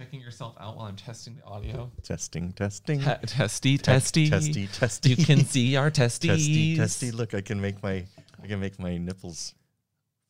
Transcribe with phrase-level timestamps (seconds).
[0.00, 1.90] checking yourself out while I'm testing the audio.
[2.02, 3.00] Testing, testing.
[3.00, 5.10] Te- testy, testy, testy, testy.
[5.10, 6.30] You can see our testes.
[6.38, 7.10] testy, testy.
[7.10, 8.06] Look, I can make my
[8.42, 9.54] I can make my nipples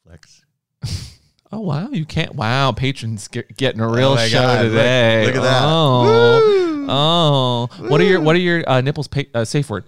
[0.04, 0.45] flex.
[1.53, 2.37] Oh wow, you can't.
[2.37, 5.27] Wow, patrons get, getting a real my show God, today.
[5.27, 5.63] look at that.
[5.65, 7.89] Oh, oh.
[7.89, 9.09] What are your What are your uh, nipples?
[9.09, 9.83] Pa- uh, safe word.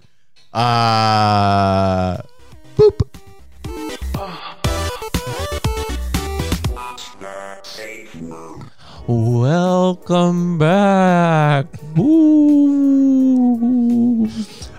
[0.51, 2.21] Uh
[9.07, 11.65] Welcome back.
[11.99, 13.49] Ooh.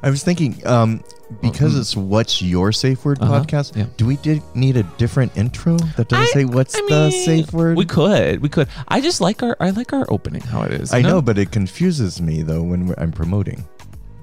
[0.03, 1.05] I was thinking, um,
[1.43, 3.84] because it's what's your safe word Uh-huh, podcast, yeah.
[3.98, 7.53] do we did need a different intro that doesn't I- say what's I the safe
[7.53, 7.77] word?
[7.77, 8.69] We could, we could.
[8.89, 10.93] I just like our, I like our opening how it is.
[10.95, 13.65] I you know, but it confuses me though when we're- I'm promoting.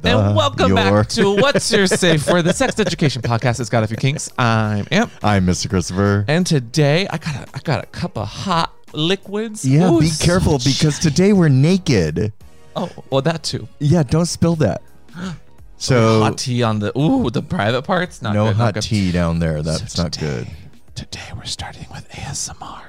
[0.04, 3.84] And welcome your- back to What's Your Safe Word, the sex education podcast that's got
[3.84, 4.32] a few kinks.
[4.40, 5.70] I'm Amp, I'm Mr.
[5.70, 6.26] Christopher.
[6.28, 9.66] and today I got a, I got a cup of hot liquids.
[9.66, 12.34] Yeah, Ooh, be careful because today we're naked.
[12.76, 13.68] oh, well that too.
[13.80, 14.82] Yeah, don't spill that.
[15.78, 18.22] So hot tea on the ooh the private parts.
[18.22, 18.84] Not no good, not hot good.
[18.84, 19.64] tea down there.
[19.64, 20.48] That's So not good.
[20.94, 22.82] Today we're starting with ASMR.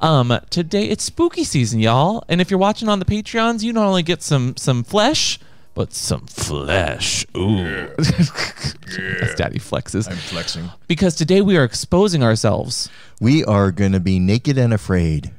[0.00, 2.24] Um, today it's spooky season, y'all.
[2.26, 5.38] And if you're watching on the Patreons, you not only get some some flesh,
[5.74, 7.26] but some flesh.
[7.36, 10.08] Ooh, As Daddy flexes.
[10.10, 10.70] I'm flexing.
[10.86, 12.88] Because today we are exposing ourselves.
[13.20, 15.32] We are to be naked and afraid.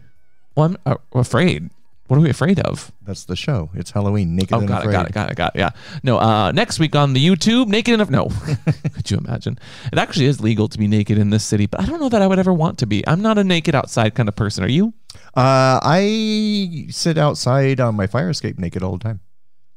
[0.56, 1.70] Well, I'm uh, afraid.
[2.08, 2.92] What are we afraid of?
[3.04, 3.70] That's the show.
[3.76, 4.36] It's Halloween.
[4.36, 4.94] Naked Oh, and got it, afraid.
[4.94, 5.60] got it, got it, got it.
[5.60, 5.70] Yeah.
[6.02, 8.10] No, uh, next week on the YouTube, naked enough.
[8.10, 8.30] No,
[8.96, 9.60] could you imagine?
[9.94, 12.24] It actually is legal to be naked in this city, but I don't know that
[12.24, 13.08] I would ever want to be.
[13.08, 14.64] I'm not a naked outside kind of person.
[14.64, 14.94] Are you?
[15.36, 19.20] Uh, I sit outside on my fire escape naked all the time.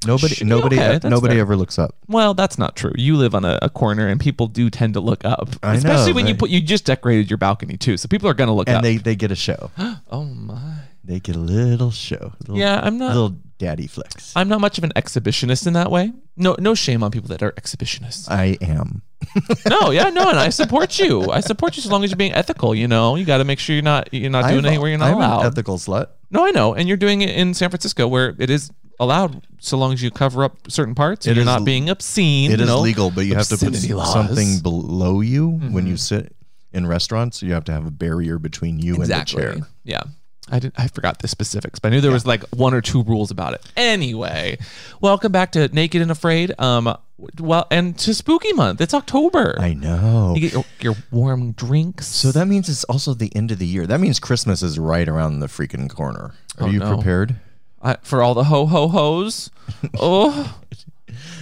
[0.07, 1.41] Nobody, Sh- nobody, okay, that's nobody fair.
[1.43, 1.95] ever looks up.
[2.09, 2.93] Well, that's not true.
[2.97, 5.79] You live on a, a corner, and people do tend to look up, I know,
[5.79, 7.97] especially when you they- put you just decorated your balcony too.
[7.97, 8.83] So people are gonna look And up.
[8.83, 9.71] they, they get a show.
[10.11, 10.75] oh my.
[11.05, 12.33] They get a little show.
[12.41, 13.09] Little, Yeah, I'm not.
[13.09, 14.33] little daddy flex.
[14.37, 16.13] I'm not much of an exhibitionist in that way.
[16.37, 18.31] No, no shame on people that are exhibitionists.
[18.31, 19.03] I am.
[19.69, 21.29] no, yeah, no, and I support you.
[21.31, 22.73] I support you so long as you're being ethical.
[22.73, 24.91] You know, you got to make sure you're not you're not doing I'm, anything where
[24.91, 25.41] you're not I'm allowed.
[25.41, 26.07] an ethical slut.
[26.33, 29.77] No, I know, and you're doing it in San Francisco where it is allowed so
[29.77, 31.27] long as you cover up certain parts.
[31.27, 32.51] and It you're is not l- being obscene.
[32.51, 32.81] It is know?
[32.81, 34.13] legal, but you have to put obscenity laws.
[34.13, 35.97] something below you when you mm-hmm.
[35.97, 36.35] sit
[36.73, 37.43] in restaurants.
[37.43, 39.57] You have to have a barrier between you and the chair.
[39.85, 40.03] Yeah.
[40.51, 43.03] I did I forgot the specifics, but I knew there was like one or two
[43.05, 43.63] rules about it.
[43.77, 44.59] Anyway,
[45.01, 46.53] welcome back to Naked and Afraid.
[46.59, 46.95] Um
[47.39, 48.81] well and to Spooky Month.
[48.81, 49.55] It's October.
[49.61, 50.35] I know.
[50.35, 52.09] you get your, your warm drinks.
[52.09, 53.87] So that means it's also the end of the year.
[53.87, 56.35] That means Christmas is right around the freaking corner.
[56.59, 56.95] Are Oh, you no.
[56.97, 57.37] prepared?
[57.81, 59.51] I, for all the ho ho hos.
[60.01, 60.59] oh,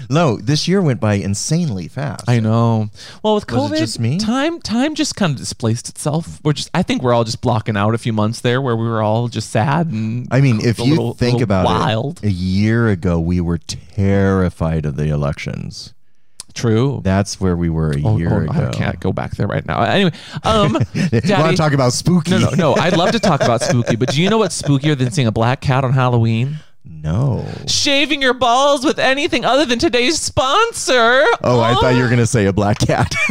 [0.08, 2.28] No, this year went by insanely fast.
[2.28, 2.90] I know.
[3.22, 4.18] Well, with Was COVID, just me?
[4.18, 6.40] time time just kind of displaced itself.
[6.44, 8.86] We're just, I think we're all just blocking out a few months there where we
[8.88, 10.26] were all just sad and.
[10.30, 12.18] I mean, if a you little- think little about wild.
[12.22, 15.94] it, a year ago we were terrified of the elections.
[16.52, 17.00] True.
[17.04, 18.68] That's where we were a Oh, year oh, ago.
[18.68, 19.82] I can't go back there right now.
[19.82, 20.10] Anyway,
[20.42, 20.84] um, Want
[21.22, 22.32] to talk about spooky?
[22.32, 22.74] no, no, no.
[22.74, 25.32] I'd love to talk about spooky, but do you know what's spookier than seeing a
[25.32, 26.56] black cat on Halloween?
[26.84, 27.46] No.
[27.66, 31.24] Shaving your balls with anything other than today's sponsor.
[31.44, 33.14] Oh, I thought you were gonna say a black cat.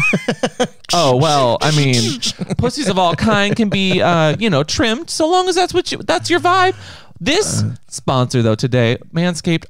[0.91, 2.19] Oh well, I mean,
[2.57, 5.91] pussies of all kind can be, uh, you know, trimmed so long as that's what
[5.91, 6.73] you that's your vibe.
[7.21, 9.65] This sponsor though today, Manscaped,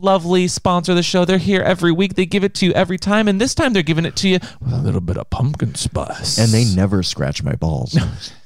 [0.00, 1.24] lovely sponsor of the show.
[1.24, 2.14] They're here every week.
[2.14, 4.40] They give it to you every time, and this time they're giving it to you
[4.60, 6.38] with a little bit of pumpkin spice.
[6.38, 7.96] and they never scratch my balls.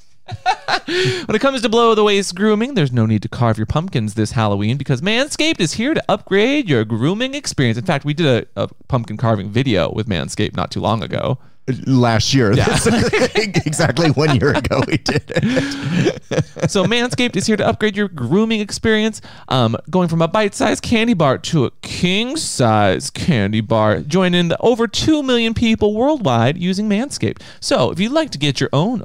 [0.88, 4.14] When it comes to blow the waist grooming, there's no need to carve your pumpkins
[4.14, 7.76] this Halloween because Manscaped is here to upgrade your grooming experience.
[7.76, 11.38] In fact, we did a, a pumpkin carving video with Manscaped not too long ago.
[11.86, 12.78] Last year, yeah.
[13.34, 16.22] exactly one year ago, we did it.
[16.68, 21.14] So Manscaped is here to upgrade your grooming experience, um, going from a bite-sized candy
[21.14, 24.00] bar to a king-size candy bar.
[24.00, 27.40] Join in the over 2 million people worldwide using Manscaped.
[27.60, 29.04] So if you'd like to get your own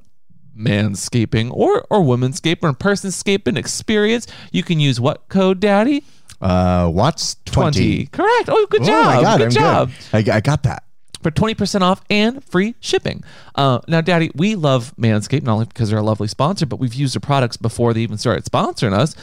[0.58, 6.04] manscaping or or womanscape or person-scaping experience, you can use what code, Daddy?
[6.42, 8.08] Uh, Watts 20.
[8.08, 8.50] Correct.
[8.50, 9.06] Oh, good Oh job.
[9.16, 9.92] my God, good I'm job.
[10.12, 10.30] good.
[10.30, 10.84] I, I got that.
[11.22, 13.24] for 20% off and free shipping.
[13.56, 16.94] Uh, now, Daddy, we love Manscaped, not only because they're a lovely sponsor, but we've
[16.94, 19.16] used their products before they even started sponsoring us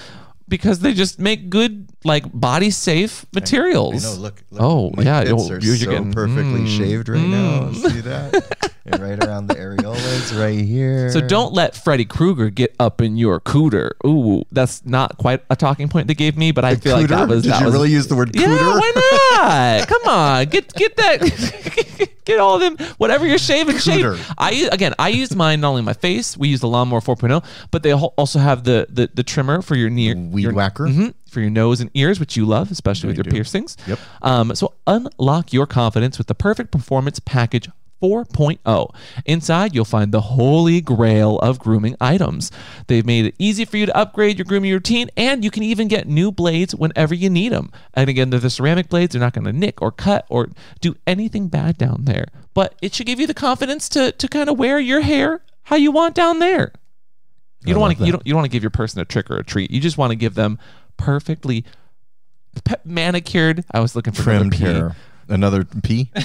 [0.50, 4.04] because they just make good, like, body safe materials.
[4.04, 4.20] I know.
[4.20, 4.42] Look.
[4.50, 7.70] look Oh, yeah, pits are you're so getting- perfectly mm, shaved right now.
[7.70, 7.90] mm.
[7.90, 8.72] See that?
[8.84, 11.10] and right around the areolas, right here.
[11.10, 13.92] So don't let Freddy Krueger get up in your cooter.
[14.04, 17.28] Ooh, that's not quite a talking point they gave me, but I feel like that
[17.28, 18.80] was Did that you was, really use the word Yeah, cooter?
[18.80, 19.04] why not?
[19.86, 22.88] Come on, get get that get all of them.
[22.98, 24.04] Whatever you're shaving, shave.
[24.04, 24.34] Cooter.
[24.38, 26.36] I again, I used mine not only my face.
[26.36, 29.90] We use the lawnmower 4.0, but they also have the the, the trimmer for your
[29.90, 30.86] near Weed your, whacker.
[30.86, 33.30] Mhm, for your nose and ears, which you love, especially with you your do.
[33.30, 33.76] piercings.
[33.86, 33.98] Yep.
[34.22, 37.68] Um, so unlock your confidence with the perfect performance package
[38.02, 38.94] 4.0.
[39.26, 42.50] Inside, you'll find the holy grail of grooming items.
[42.86, 45.88] They've made it easy for you to upgrade your grooming routine, and you can even
[45.88, 47.72] get new blades whenever you need them.
[47.94, 49.12] And again, they're the ceramic blades.
[49.12, 50.48] They're not going to nick or cut or
[50.80, 52.26] do anything bad down there.
[52.54, 55.76] But it should give you the confidence to to kind of wear your hair how
[55.76, 56.72] you want down there.
[57.64, 59.30] You don't want to you don't you don't want to give your person a trick
[59.30, 59.70] or a treat.
[59.70, 60.58] You just want to give them
[60.96, 61.64] perfectly
[62.64, 63.64] pe- manicured.
[63.70, 64.96] I was looking for Trimmed hair.
[65.30, 66.10] Another P.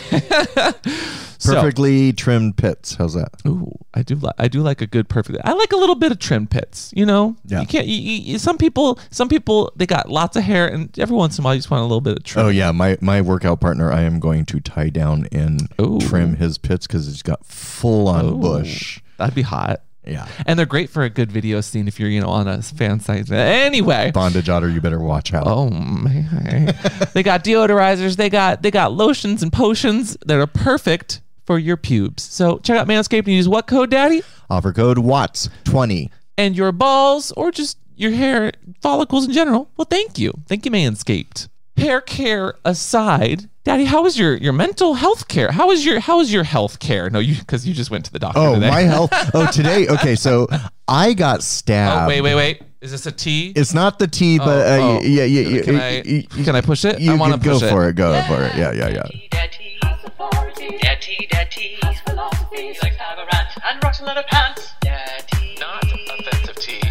[1.37, 2.95] So- Perfectly trimmed pits.
[2.95, 3.29] How's that?
[3.45, 5.37] Ooh, I do like I do like a good perfect.
[5.43, 6.91] I like a little bit of trim pits.
[6.95, 7.61] You know, Yeah.
[7.61, 7.85] you can't.
[7.87, 11.37] You, you, you- some people, some people, they got lots of hair, and every once
[11.37, 12.45] in a while, you just want a little bit of trim.
[12.45, 13.91] Oh yeah, my my workout partner.
[13.91, 15.99] I am going to tie down and Ooh.
[15.99, 19.01] trim his pits because he's got full on Ooh, bush.
[19.17, 19.81] That'd be hot.
[20.07, 20.27] Yeah.
[20.45, 22.99] And they're great for a good video scene if you're, you know, on a fan
[22.99, 23.31] site.
[23.31, 24.11] Anyway.
[24.11, 25.47] Bondage otter, you better watch out.
[25.47, 26.75] Oh man.
[27.13, 31.77] they got deodorizers, they got they got lotions and potions that are perfect for your
[31.77, 32.23] pubes.
[32.23, 34.23] So check out Manscaped and use what code, Daddy?
[34.49, 36.11] Offer code Watts twenty.
[36.37, 38.51] And your balls or just your hair
[38.81, 39.69] follicles in general.
[39.77, 40.33] Well, thank you.
[40.47, 41.47] Thank you, Manscaped.
[41.77, 45.51] Hair care aside, Daddy, how is your your mental health care?
[45.51, 47.09] How is your how is your health care?
[47.09, 48.69] No, you because you just went to the doctor Oh, today.
[48.69, 49.09] my health.
[49.33, 49.87] Oh, today.
[49.95, 50.47] Okay, so
[50.87, 52.05] I got stabbed.
[52.05, 52.61] oh, wait, wait, wait.
[52.81, 53.53] Is this a T?
[53.55, 55.01] It's not the T, but uh, oh.
[55.01, 55.61] yeah, yeah, yeah.
[55.63, 56.99] Can I can I push it?
[56.99, 57.69] You I want to go it.
[57.71, 57.95] for it.
[57.95, 58.55] Go for it.
[58.55, 59.03] Yeah, yeah, yeah.
[59.31, 62.55] Daddy, Daddy, Daddy, Daddy, philosophy.
[62.61, 64.73] He likes to have a rant and rocks a lot of pants.
[64.81, 65.83] Daddy, Not
[66.19, 66.81] offensive T.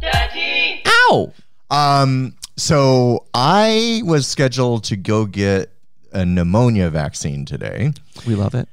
[0.00, 0.82] Daddy.
[0.86, 1.32] Ow!
[1.70, 5.72] Um, so I was scheduled to go get
[6.12, 7.92] a pneumonia vaccine today.
[8.26, 8.68] We love it.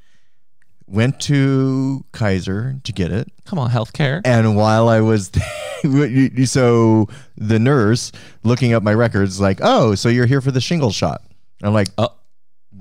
[0.87, 3.29] Went to Kaiser to get it.
[3.45, 4.21] Come on, healthcare.
[4.25, 5.31] And while I was,
[6.49, 7.07] so
[7.37, 8.11] the nurse
[8.43, 11.21] looking up my records, like, oh, so you're here for the shingle shot.
[11.61, 12.09] I'm like, Uh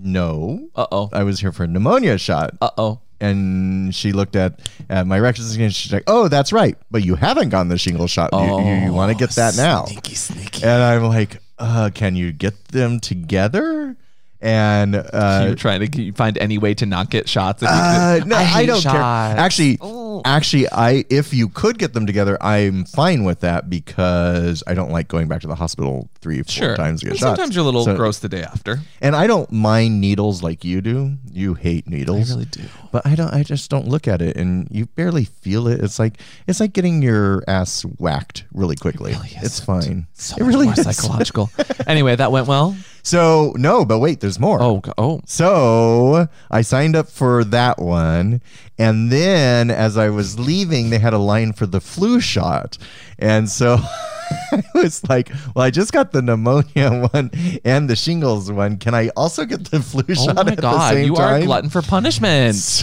[0.04, 1.10] no, uh oh.
[1.12, 2.54] I was here for a pneumonia shot.
[2.60, 3.00] Uh oh.
[3.22, 4.60] And she looked at,
[4.90, 6.76] at my records and she's like, oh, that's right.
[6.90, 8.30] But you haven't gotten the shingle shot.
[8.32, 9.84] You- you, want to get that now.
[9.86, 10.64] Sneaky, sneaky.
[10.64, 13.96] And I'm like, uh, can you get them together?
[14.40, 17.62] And uh, You're trying to find any way to not get shots.
[17.62, 18.92] Uh, no, I, hate don't care.
[18.92, 19.38] shots.
[19.38, 19.78] Actually,
[20.18, 20.22] Oh.
[20.24, 24.90] actually, I if you could get them together, I'm fine with that because I don't
[24.90, 26.76] like going back to the hospital three, four sure.
[26.76, 27.36] times to get And shots.
[27.38, 28.80] sometimes you're a little So- gross the day after.
[29.00, 31.16] and I don't mind needles like you do.
[31.32, 32.30] You hate needles.
[32.30, 32.62] I really do.
[32.90, 33.32] But I don't.
[33.32, 35.80] I just don't look at it, and you barely feel it.
[35.82, 39.12] It's like it's like getting your ass whacked really quickly.
[39.12, 40.06] really it's fine.
[40.14, 40.84] So it much really more is.
[40.84, 41.50] psychological.
[41.86, 42.76] anyway, that went well.
[43.02, 44.62] So no, but wait, there's more.
[44.62, 45.20] Oh, oh.
[45.26, 48.40] So I signed up for that one.
[48.78, 52.78] And then as I was leaving, they had a line for the flu shot.
[53.18, 53.78] And so
[54.52, 57.30] I was like, well, I just got the pneumonia one
[57.64, 58.76] and the shingles one.
[58.78, 61.30] Can I also get the flu Oh shot my at the God, same you are
[61.30, 61.42] time?
[61.42, 62.56] a glutton for punishment.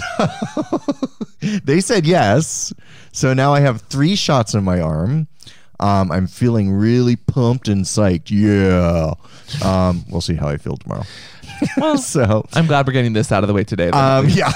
[1.41, 2.73] So they said yes.
[3.13, 5.27] So now I have three shots in my arm.
[5.79, 8.29] Um, I'm feeling really pumped and psyched.
[8.29, 9.13] Yeah.
[9.63, 11.03] Um, we'll see how I feel tomorrow.
[11.77, 13.89] Well, so, I'm glad we're getting this out of the way today.
[13.89, 14.51] um, yeah.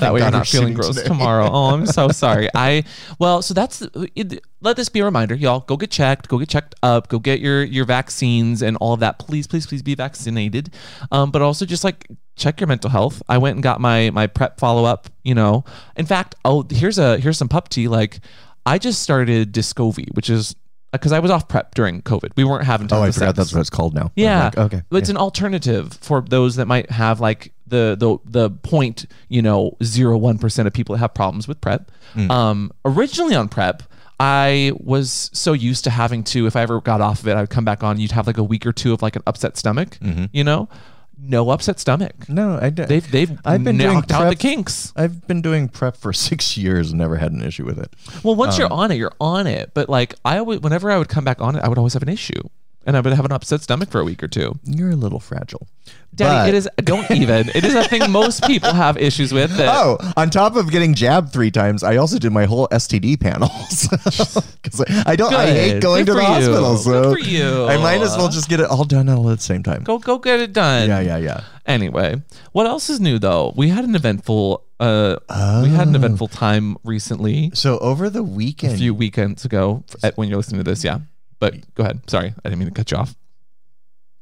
[0.00, 1.06] that way you're not feeling gross today.
[1.06, 1.48] tomorrow.
[1.50, 2.48] Oh, I'm so sorry.
[2.54, 2.84] I
[3.18, 3.82] well, so that's
[4.14, 5.60] it, let this be a reminder, y'all.
[5.60, 6.28] Go get checked.
[6.28, 7.08] Go get checked up.
[7.08, 9.18] Go get your your vaccines and all of that.
[9.18, 10.70] Please, please, please be vaccinated.
[11.12, 13.22] Um, but also just like check your mental health.
[13.28, 15.08] I went and got my my PrEP follow up.
[15.24, 15.64] You know,
[15.96, 17.88] in fact, oh, here's a here's some pup tea.
[17.88, 18.20] Like,
[18.64, 20.54] I just started Descovy, which is
[20.92, 22.32] because I was off PrEP during COVID.
[22.36, 22.88] We weren't having.
[22.92, 23.36] Oh, I forgot sex.
[23.36, 24.12] that's what it's called now.
[24.16, 24.44] Yeah.
[24.44, 24.82] like, okay.
[24.92, 29.76] It's an alternative for those that might have like the the the point, you know,
[29.82, 31.90] zero one percent of people that have problems with PrEP.
[32.14, 32.30] Mm.
[32.30, 33.82] Um, originally on PrEP,
[34.18, 37.50] I was so used to having to, if I ever got off of it, I'd
[37.50, 38.00] come back on.
[38.00, 39.98] You'd have like a week or two of like an upset stomach.
[40.00, 40.26] Mm-hmm.
[40.32, 40.68] You know,
[41.18, 42.28] no upset stomach.
[42.28, 44.92] no, I d- They've they've I've been doing knocked out the kinks.
[44.96, 47.92] I've been doing PrEP for six years and never had an issue with it.
[48.22, 49.72] Well, once you're Um, on it, you're on it.
[49.74, 52.02] But like I always, whenever I would come back on it, I would always have
[52.02, 52.42] an issue,
[52.86, 54.58] and I would have an upset stomach for a week or two.
[54.64, 55.66] You're a little fragile.
[56.14, 57.50] Daddy, But- it is don't even.
[57.54, 59.54] It is a thing most people have issues with.
[59.58, 63.20] That, Oh, on top of getting jabbed three times, I also did my whole STD
[63.20, 63.88] panels.
[64.62, 65.82] Because I don't, I hate Good.
[65.82, 66.34] going Good to the for you.
[66.34, 66.76] hospital.
[66.78, 67.66] So Good for you.
[67.66, 69.84] I might as well just get it all done all at the same time.
[69.84, 70.88] go go get it done.
[70.88, 71.40] Yeah, yeah, yeah.
[71.66, 72.20] Anyway,
[72.52, 73.52] what else is new though?
[73.56, 74.64] We had an eventful.
[74.80, 75.16] Uh,
[75.62, 75.98] we had an Oh.
[75.98, 79.84] eventful time recently, So over the weekend, a few weekends ago.
[80.02, 80.98] At, when you're listening to this, yeah.
[81.38, 82.08] But go ahead.
[82.08, 83.14] Sorry, I didn't mean to cut you off.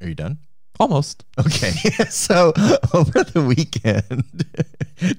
[0.01, 0.39] are you done?
[0.81, 1.25] Almost.
[1.39, 1.71] Okay,
[2.11, 2.53] so
[2.93, 4.45] over the weekend,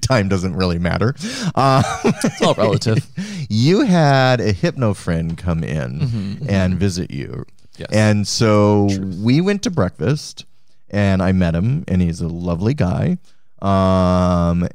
[0.02, 1.14] time doesn't really matter.
[1.54, 3.06] Uh, It's all relative.
[3.48, 7.28] you had a hypno friend come in and visit you.
[7.28, 7.88] Mm-hmm, Yes.
[7.92, 8.88] And so
[9.22, 10.46] we went to breakfast
[10.88, 13.18] and I met him and he's a lovely guy.
[13.60, 14.66] Um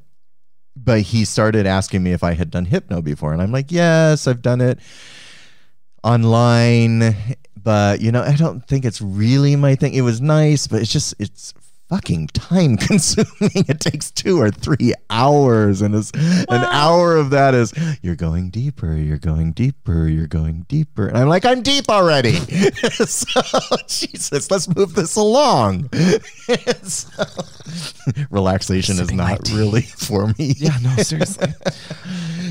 [0.76, 4.28] but he started asking me if I had done hypno before and I'm like, "Yes,
[4.28, 4.78] I've done it
[6.04, 7.16] online,
[7.62, 9.94] but you know, I don't think it's really my thing.
[9.94, 11.54] It was nice, but it's just it's
[11.92, 13.66] fucking time consuming.
[13.68, 18.50] It takes two or three hours, and it's, an hour of that is you're going
[18.50, 22.32] deeper, you're going deeper, you're going deeper, and I'm like, I'm deep already.
[23.06, 23.42] so
[23.88, 25.90] Jesus, let's move this along.
[26.84, 27.24] So,
[28.30, 30.56] relaxation is not really for me.
[30.58, 31.54] Yeah, no, seriously.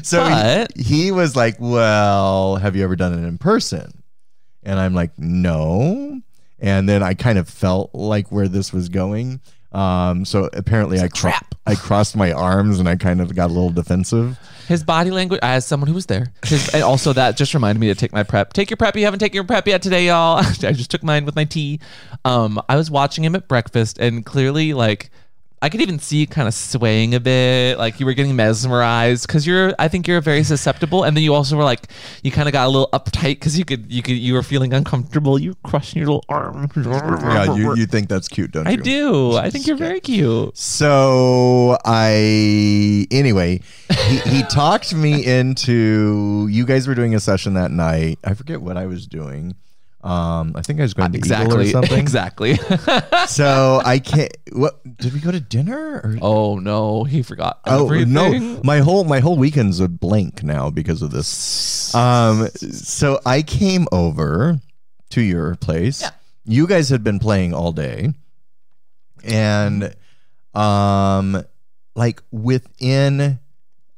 [0.02, 4.02] So he- he, was like, Well, have you ever done it in person?
[4.62, 6.22] And I'm like, No.
[6.60, 9.40] And then I kind of felt like where this was going.
[9.72, 11.54] Um, so apparently I cro- trap.
[11.66, 14.38] I crossed my arms and I kind of got a little defensive.
[14.66, 17.88] His body language, as someone who was there, his, and also that just reminded me
[17.88, 18.52] to take my PrEP.
[18.52, 18.96] Take your PrEP.
[18.96, 20.38] You haven't taken your PrEP yet today, y'all.
[20.38, 21.80] I just took mine with my tea.
[22.24, 25.10] Um, I was watching him at breakfast, and clearly, like,
[25.62, 29.26] I could even see you kind of swaying a bit, like you were getting mesmerized
[29.26, 29.74] because you're.
[29.78, 31.88] I think you're very susceptible, and then you also were like,
[32.22, 34.72] you kind of got a little uptight because you could, you could, you were feeling
[34.72, 35.38] uncomfortable.
[35.38, 36.70] You crushing your little arm.
[36.74, 38.72] Yeah, you, you think that's cute, don't you?
[38.72, 39.36] I do.
[39.36, 40.56] I think you're very cute.
[40.56, 43.60] So I anyway,
[44.08, 48.18] he, he talked me into you guys were doing a session that night.
[48.24, 49.56] I forget what I was doing.
[50.02, 51.66] Um, I think I was going to Eagle or Exactly.
[51.70, 51.98] something.
[51.98, 52.58] Exactly.
[53.28, 54.34] So I can't.
[54.52, 56.00] What did we go to dinner?
[56.02, 56.16] Or?
[56.22, 57.60] oh no, he forgot.
[57.66, 58.12] Oh everything.
[58.12, 61.94] no, my whole my whole weekend's a blank now because of this.
[61.94, 64.58] Um, so I came over
[65.10, 66.00] to your place.
[66.00, 66.10] Yeah.
[66.44, 68.12] You guys had been playing all day,
[69.22, 69.94] and
[70.54, 71.44] um,
[71.94, 73.38] like within.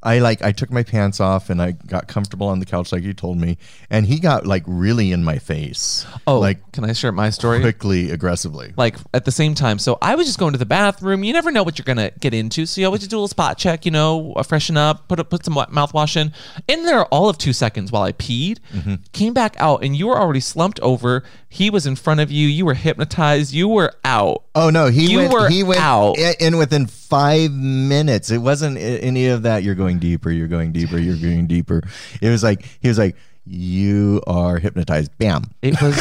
[0.03, 3.03] I like I took my pants off and I got comfortable on the couch like
[3.05, 3.57] you told me,
[3.89, 7.61] and he got like really in my face, Oh, like can I share my story?
[7.61, 8.73] quickly, aggressively.
[8.77, 9.79] Like at the same time.
[9.79, 11.23] So I was just going to the bathroom.
[11.23, 13.29] You never know what you're gonna get into, so you always just do a little
[13.29, 13.85] spot check.
[13.85, 16.33] You know, uh, freshen up, put a, put some mouthwash in.
[16.67, 18.95] In there, all of two seconds while I peed, Mm-hmm.
[19.13, 21.23] came back out, and you were already slumped over.
[21.49, 22.49] He was in front of you.
[22.49, 23.53] You were hypnotized.
[23.53, 24.45] You were out.
[24.55, 25.33] Oh no, he You went.
[25.33, 26.17] were he went out.
[26.19, 28.31] in within five minutes.
[28.31, 29.63] It wasn't any of that.
[29.63, 30.31] You're going deeper.
[30.31, 30.99] You're going deeper.
[30.99, 31.83] You're going deeper.
[32.21, 35.45] It was like he was like, "You are hypnotized." Bam.
[35.63, 35.97] It was,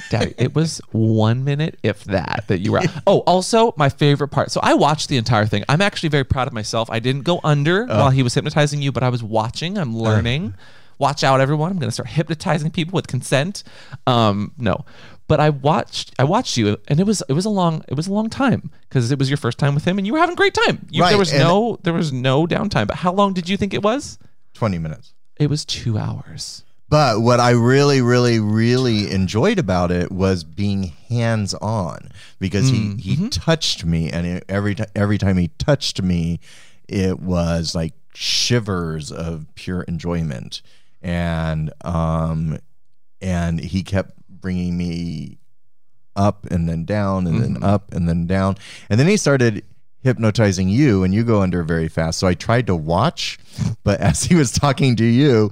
[0.10, 2.88] Daddy, it was one minute, if that, that you were out.
[3.06, 4.50] Oh, also, my favorite part.
[4.50, 5.64] So I watched the entire thing.
[5.68, 6.90] I'm actually very proud of myself.
[6.90, 9.78] I didn't go under while he was hypnotizing you, but I was watching.
[9.78, 10.54] I'm learning.
[10.98, 11.72] Watch out, everyone.
[11.72, 13.64] I'm going to start hypnotizing people with consent.
[14.06, 14.86] Um, no.
[15.28, 18.06] But I watched, I watched you, and it was, it was a long, it was
[18.06, 20.34] a long time because it was your first time with him, and you were having
[20.34, 20.86] a great time.
[20.90, 22.86] You, Right, There was no, there was no downtime.
[22.86, 24.18] But how long did you think it was?
[24.54, 25.14] Twenty minutes.
[25.36, 26.62] It was two hours.
[26.88, 32.94] But what I really, really, really enjoyed about it was being hands on because he
[32.94, 36.38] he touched me, and every time every time he touched me,
[36.88, 40.62] it was like shivers of pure enjoyment,
[41.02, 42.60] and um,
[43.20, 44.12] and he kept
[44.46, 45.38] bringing me
[46.14, 48.56] up and then down and then up and then down,
[48.88, 49.64] and then he started
[50.04, 53.40] hypnotizing you and you go under very fast so i tried to watch
[53.82, 55.50] but as he was talking to you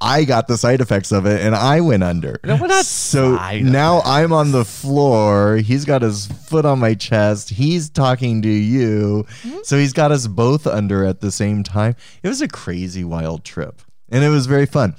[0.00, 2.38] I got the side effects of it and I went under.
[2.44, 5.56] No, we're not so now I'm on the floor.
[5.56, 7.50] He's got his foot on my chest.
[7.50, 9.26] He's talking to you.
[9.42, 9.58] Mm-hmm.
[9.64, 11.96] So he's got us both under at the same time.
[12.22, 13.82] It was a crazy, wild trip.
[14.08, 14.94] And it was very fun.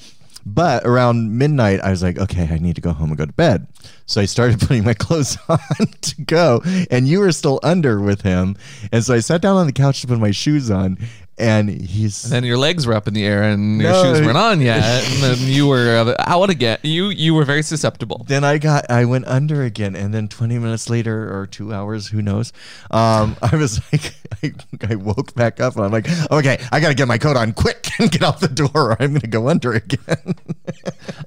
[0.46, 3.34] But around midnight, I was like, okay, I need to go home and go to
[3.34, 3.68] bed.
[4.06, 5.60] So I started putting my clothes on
[6.02, 6.62] to go.
[6.90, 8.56] And you were still under with him.
[8.92, 10.98] And so I sat down on the couch to put my shoes on.
[11.40, 12.26] And he's.
[12.26, 14.04] And then your legs were up in the air and your No.
[14.04, 16.80] shoes weren't on yet, and then you were uh, out again.
[16.84, 18.26] You you were very susceptible.
[18.28, 22.08] then I got I went under again, and then 20 minutes later or two hours,
[22.10, 22.52] who knows?
[22.92, 24.52] Um, I was like, I,
[24.90, 27.88] I woke back up, and I'm like, okay, I gotta get my coat on quick
[28.00, 30.36] and get out the door, or I'm gonna go under again.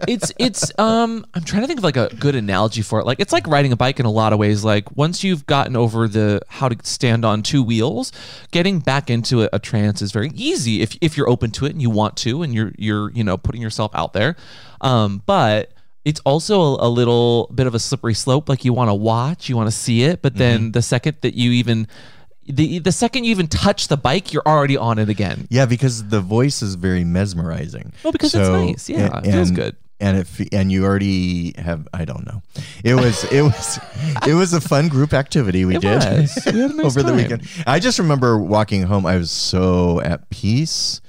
[0.07, 3.07] It's it's um I'm trying to think of like a good analogy for it.
[3.07, 4.63] Like it's like riding a bike in a lot of ways.
[4.65, 8.13] Like once you've gotten over the how to stand on two wheels,
[8.51, 11.71] getting back into a, a trance is very easy if if you're open to it
[11.71, 14.37] and you want to, and you're you're you know putting yourself out there.
[14.81, 15.73] Um, but
[16.05, 18.49] it's also a, a little bit of a slippery slope.
[18.49, 21.35] Like you want to watch, you want to see it, but then the second that
[21.35, 21.87] you even
[22.47, 25.47] the the second you even touch the bike, you're already on it again.
[25.51, 27.93] yeah, because the voice is very mesmerizing.
[28.05, 28.89] Oh, because it's nice.
[28.89, 29.77] Yeah, it feels good.
[30.03, 32.43] And it and you already have I don't know.
[32.85, 33.79] It was it was
[34.27, 36.39] it was a fun group activity we It did was.
[36.45, 37.49] We had a nice over the weekend.
[37.67, 39.07] I just remember walking home.
[39.07, 41.01] I was so at peace,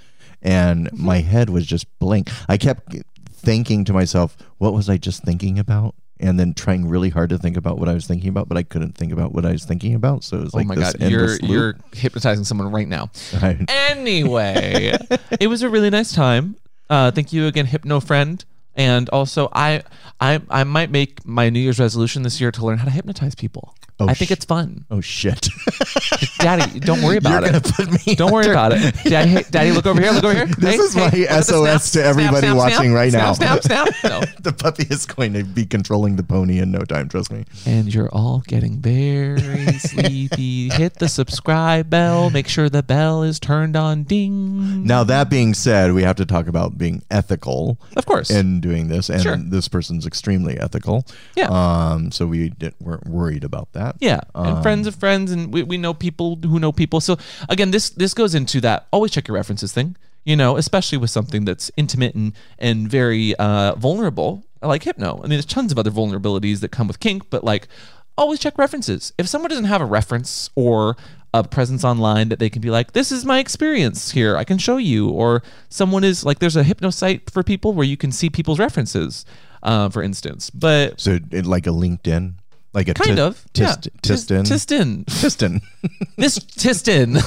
[0.42, 1.06] and Mm-hmm.
[1.06, 2.30] my head was just blank.
[2.48, 2.96] I kept
[3.32, 7.38] thinking to myself, "What was I just thinking about?" And then trying really hard to
[7.38, 9.66] think about what I was thinking about, but I couldn't think about what I was
[9.66, 10.24] thinking about.
[10.24, 11.42] So it was like, oh my god, you're loop.
[11.44, 13.10] you're hypnotizing someone right now.
[13.68, 14.96] Anyway,
[15.40, 16.56] it was a really nice time.
[16.90, 18.44] Uh, thank you again, Hypno Friend.
[18.76, 19.84] And also, I,
[20.20, 23.36] I, I might make my New Year's resolution this year to learn how to hypnotise
[23.36, 23.76] people.
[24.00, 24.86] Oh, I think sh- it's fun.
[24.92, 25.48] oh shit!
[26.40, 27.64] Daddy, don't worry about You're it.
[27.64, 28.16] gonna put me.
[28.16, 28.96] Don't worry under- about it.
[29.10, 30.12] Daddy, hey, Daddy, look over here.
[30.12, 30.46] Look over here.
[30.48, 33.60] This Hey, is hey, my at SOS to everybody watching right snap, now.
[33.60, 34.12] Snap, snap, snap.
[34.12, 34.22] No.
[34.42, 37.08] the puppy is going to be controlling the pony in no time.
[37.08, 37.46] Trust me.
[37.66, 39.38] And you're all getting very
[39.80, 40.70] sleepy.
[40.70, 42.30] Hit the subscribe bell.
[42.30, 44.04] Make sure the bell is turned on.
[44.04, 44.86] Ding.
[44.86, 48.30] Now that being said, we have to talk about being ethical Of course.
[48.32, 49.38] in doing this, and Sure.
[49.38, 51.06] this person's extremely ethical.
[51.36, 51.48] Yeah.
[51.50, 52.12] Um.
[52.12, 53.83] So we didn't, weren't worried about that.
[54.00, 57.02] Yeah, and Um, friends of friends, and we, we know people who know people.
[57.02, 57.18] So
[57.50, 59.96] again, this this goes into that always check your references thing.
[60.26, 65.18] You know, especially with something that's intimate and and very uh, vulnerable, like hypno.
[65.18, 67.68] I mean, there's tons of other vulnerabilities that come with kink, but like
[68.16, 69.12] always check references.
[69.18, 70.96] If someone doesn't have a reference or
[71.34, 74.60] a presence online that they can be like, this is my experience here, I can
[74.60, 78.12] show you, or someone is like, there's a hypno site for people where you can
[78.12, 79.26] see people's references,
[79.64, 80.52] uh, for instance.
[80.52, 82.36] But So like a LinkedIn,
[82.74, 83.76] like a kind ti- of, tis- yeah.
[84.02, 84.44] Tistin.
[84.46, 85.06] Tistin.
[85.06, 85.62] Tistin.
[86.18, 87.18] This Tistin.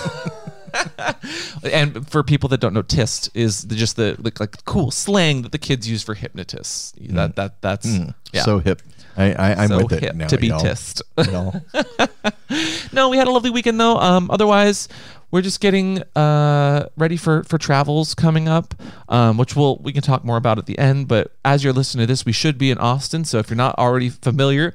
[1.65, 5.43] and for people that don't know, Tist is the, just the like, like cool slang
[5.43, 6.93] that the kids use for hypnotists.
[7.01, 7.87] That that that's
[8.33, 8.43] yeah.
[8.43, 8.83] So hip.
[9.17, 10.27] I, I I'm So with it now.
[10.27, 10.61] to be y'all.
[10.61, 11.01] tist.
[11.31, 11.63] Y'all.
[12.93, 13.97] no, we had a lovely weekend though.
[13.97, 14.89] Um, otherwise,
[15.31, 18.75] we're just getting uh ready for for travels coming up,
[19.09, 21.09] um, which we'll we can talk more about at the end.
[21.09, 23.25] But as you're listening to this, we should be in Austin.
[23.25, 24.75] So if you're not already familiar,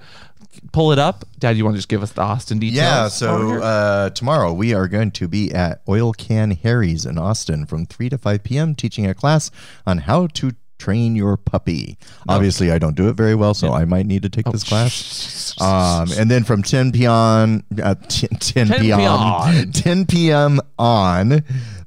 [0.72, 1.25] pull it up.
[1.39, 2.77] Dad, you want to just give us the Austin details?
[2.77, 7.65] Yeah, so uh, tomorrow we are going to be at Oil Can Harry's in Austin
[7.65, 8.75] from 3 to 5 p.m.
[8.75, 9.51] teaching a class
[9.86, 10.51] on how to
[10.82, 11.98] train your puppy.
[12.27, 15.27] Obviously, I don't do it very well, so I might need to take this class.
[15.62, 17.64] Um, and then from 10 p.m.
[17.83, 19.00] Uh, 10, 10 10 p.m.
[19.00, 19.72] p.m.
[19.74, 20.59] 10 p.m.
[20.79, 21.44] on.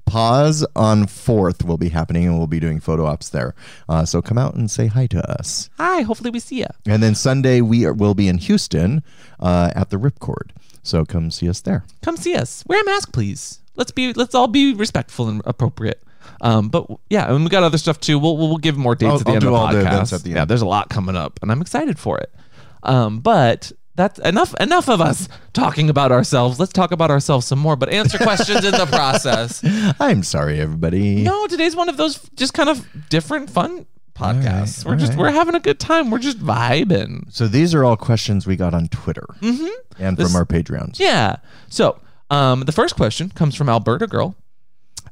[0.07, 3.55] Paws on 4th will be happening and we'll be doing photo ops there.
[3.89, 5.71] Uh, so come out and say hi to us.
[5.79, 6.67] Hi, hopefully we see you.
[6.87, 9.03] And then Sunday we are, will be in Houston
[9.41, 10.51] uh, at the Ripcord.
[10.83, 11.85] So come see us there.
[12.03, 12.63] come see us.
[12.67, 13.61] Wear a mask, please.
[13.77, 16.03] Let's be let's all be respectful and appropriate.
[16.41, 18.19] Um, but yeah, and we got other stuff too.
[18.19, 20.13] We'll we'll give more dates I'll- at the I'll end of the the podcast.
[20.13, 22.33] at the Yeah, there's a lot coming up, and I'm excited for it.
[22.83, 26.59] Um, but that's enough enough of us talking about ourselves.
[26.59, 29.63] Let's talk about ourselves some more, but answer questions in the process.
[30.01, 31.23] I'm sorry, everybody.
[31.23, 34.85] No, today's one of those just kind of different, fun podcasts.
[34.85, 35.19] right, we're just right.
[35.19, 36.11] we're having a good time.
[36.11, 37.33] We're just vibing.
[37.33, 39.27] So these are all questions we got on Twitter
[39.99, 40.99] and This- from our Patreons.
[40.99, 41.37] Yeah.
[41.69, 44.37] So um, the first question comes from Alberta Girl.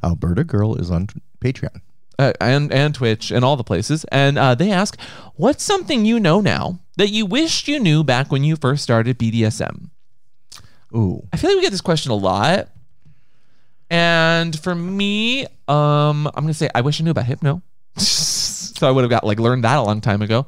[0.05, 1.07] Alberta Girl is on
[1.41, 1.81] Patreon.
[2.29, 4.99] Uh, and and Twitch and all the places, and uh, they ask,
[5.37, 9.19] "What's something you know now that you wished you knew back when you first started
[9.19, 9.91] BDSM?"
[10.95, 11.27] Ooh.
[11.33, 12.69] I feel like we get this question a lot,
[13.91, 17.63] and for me, um, I'm gonna say I wish I knew about hypno,
[17.97, 20.47] so I would have got like learned that a long time ago.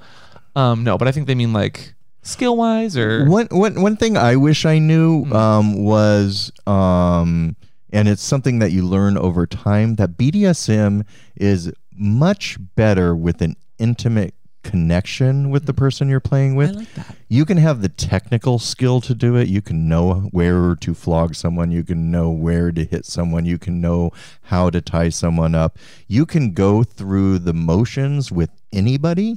[0.56, 4.16] Um, no, but I think they mean like skill wise or One, one, one thing
[4.16, 5.32] I wish I knew Hmm.
[5.32, 7.56] um, was, um,
[7.94, 13.56] and it's something that you learn over time, that BDSM is much better with an
[13.78, 16.58] intimate connection with the person you're playing Hmm.
[16.60, 16.74] I with.
[16.76, 17.16] like that.
[17.28, 19.46] you can have the technical skill to do it.
[19.48, 21.70] You can know where to flog someone.
[21.70, 23.44] You can know where to hit someone.
[23.44, 24.10] You can know
[24.42, 25.78] how to tie someone up.
[26.08, 29.36] You can go through the motions with anybody,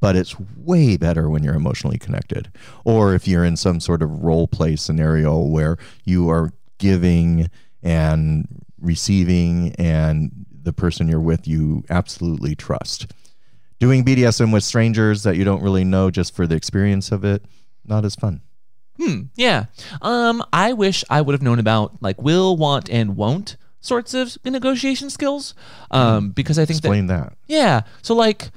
[0.00, 2.50] but it's way better when you're emotionally connected.
[2.84, 7.48] Or if you're in some sort of role play scenario where you are giving
[7.82, 10.30] and receiving, and
[10.62, 13.12] the person you're with you absolutely trust
[13.78, 17.44] doing BDSM with strangers that you don't really know just for the experience of it,
[17.84, 18.40] not as fun.
[18.96, 19.22] Hmm.
[19.36, 19.66] Yeah.
[20.02, 24.36] Um, I wish I would have known about like will, want, and won't sorts of
[24.44, 25.54] negotiation skills.
[25.90, 27.34] Um, because I think that Explain that.
[27.46, 27.82] Yeah.
[28.02, 28.50] So like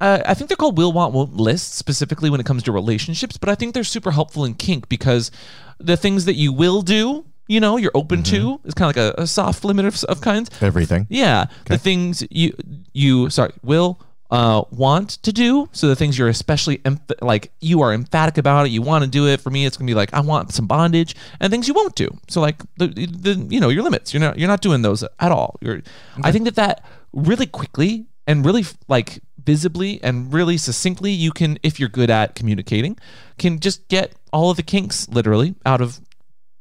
[0.00, 3.38] uh, I think they're called will want won't lists specifically when it comes to relationships,
[3.38, 5.30] but I think they're super helpful in kink because
[5.78, 9.14] the things that you will do, you know, you're open to it's kind of like
[9.18, 10.50] a, a soft limit of, of kinds.
[10.60, 11.06] Everything.
[11.10, 11.46] Yeah.
[11.66, 12.54] The things you
[12.92, 15.68] you sorry will uh, want to do.
[15.72, 18.70] So the things you're especially emph- like you are emphatic about it.
[18.70, 19.40] You want to do it.
[19.40, 22.08] For me, it's gonna be like I want some bondage and things you won't do.
[22.28, 24.12] So like the the you know your limits.
[24.12, 25.56] You're not you're not doing those at all.
[25.60, 25.82] You're.
[26.22, 31.58] I think that that really quickly and really like visibly and really succinctly you can
[31.62, 32.98] if you're good at communicating
[33.38, 36.00] can just get all of the kinks literally out of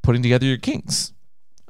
[0.08, 1.14] putting together your kinks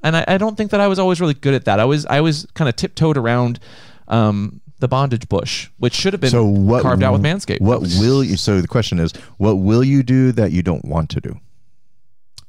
[0.03, 1.79] and I, I don't think that I was always really good at that.
[1.79, 3.59] I was I was kind of tiptoed around
[4.07, 7.61] um, the bondage bush, which should have been So what carved out with Manscaped.
[7.61, 8.37] What will you?
[8.37, 11.39] So the question is, what will you do that you don't want to do?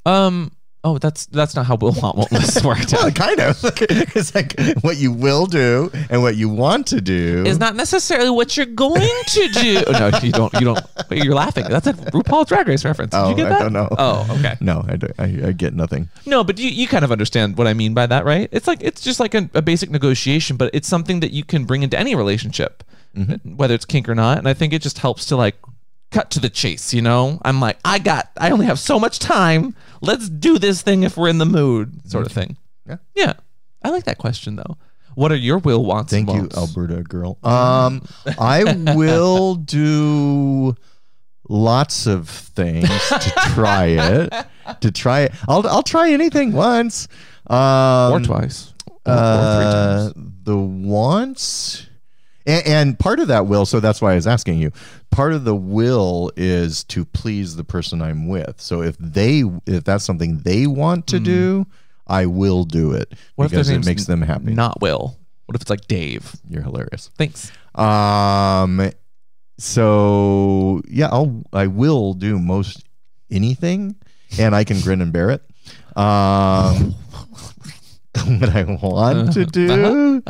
[0.07, 0.53] Um.
[0.85, 3.15] Oh, that's that's not how Will Want Won't list worked Well, out.
[3.17, 3.59] kind of.
[3.65, 7.43] it's like what you will do and what you want to do.
[7.45, 9.83] Is not necessarily what you're going to do.
[9.89, 10.53] Oh, no, you don't.
[10.55, 10.81] You don't.
[11.11, 11.65] You're laughing.
[11.69, 13.11] That's a RuPaul Drag Race reference.
[13.11, 13.89] Did Oh, you get I don't know.
[13.99, 14.57] Oh, okay.
[14.61, 16.09] no, I, don't- I, I get nothing.
[16.27, 18.49] No, but you, you kind of understand what I mean by that, right?
[18.53, 21.65] It's like it's just like a, a basic negotiation, but it's something that you can
[21.65, 22.85] bring into any relationship,
[23.17, 23.57] mm-hmm.
[23.57, 24.39] whether it's kink or not.
[24.39, 25.57] And I think it just helps to like
[26.11, 26.93] cut to the chase.
[26.95, 29.75] You know, I'm like, I got, I only have so much time.
[30.01, 32.57] Let's do this thing if we're in the mood, sort of thing.
[32.87, 32.97] Yeah.
[33.15, 33.33] yeah.
[33.83, 34.77] I like that question though.
[35.15, 36.13] What are your will wants?
[36.13, 36.49] Thank you.
[36.57, 37.39] Alberta girl.
[37.43, 38.03] Um,
[38.39, 38.63] I
[38.95, 40.77] will do
[41.49, 44.33] lots of things to try it.
[44.83, 47.09] To try it, I'll I'll try anything once.
[47.49, 50.33] Um, or twice, or, or three Uh, times.
[50.45, 51.88] the wants,
[52.49, 53.67] and, and part of that will.
[53.67, 54.73] So that's why I was asking you.
[55.11, 58.61] Part of the will is to please the person I'm with.
[58.61, 61.67] So if they, if that's something they want to do,
[62.07, 63.17] I will do it Mm.
[63.37, 64.55] What if because it makes them happy.
[64.55, 65.19] Not Will.
[65.47, 66.35] What if it's like Dave?
[66.49, 67.11] You're hilarious.
[67.17, 67.53] Thanks.
[67.75, 68.91] Um.
[69.59, 72.85] So yeah, I'll I will do most
[73.31, 73.97] anything,
[74.39, 75.43] and I can grin and bear it.
[75.97, 76.95] Um.
[78.41, 80.23] what I want to do,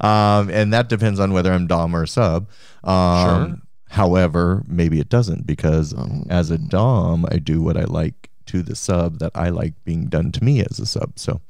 [0.00, 2.48] um, and that depends on whether I'm dom or sub.
[2.84, 3.56] Um, Sure.
[3.90, 5.92] However, maybe it doesn't because
[6.28, 10.06] as a dom, I do what I like to the sub that I like being
[10.06, 11.18] done to me as a sub.
[11.18, 11.40] So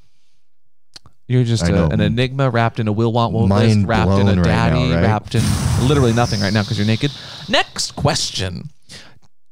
[1.29, 4.33] You're just a, an enigma wrapped in a will want won't list, wrapped in a
[4.33, 5.03] blown right now, daddy, right?
[5.03, 5.43] wrapped in
[5.87, 7.13] literally nothing right now because you're naked.
[7.49, 8.71] Next question.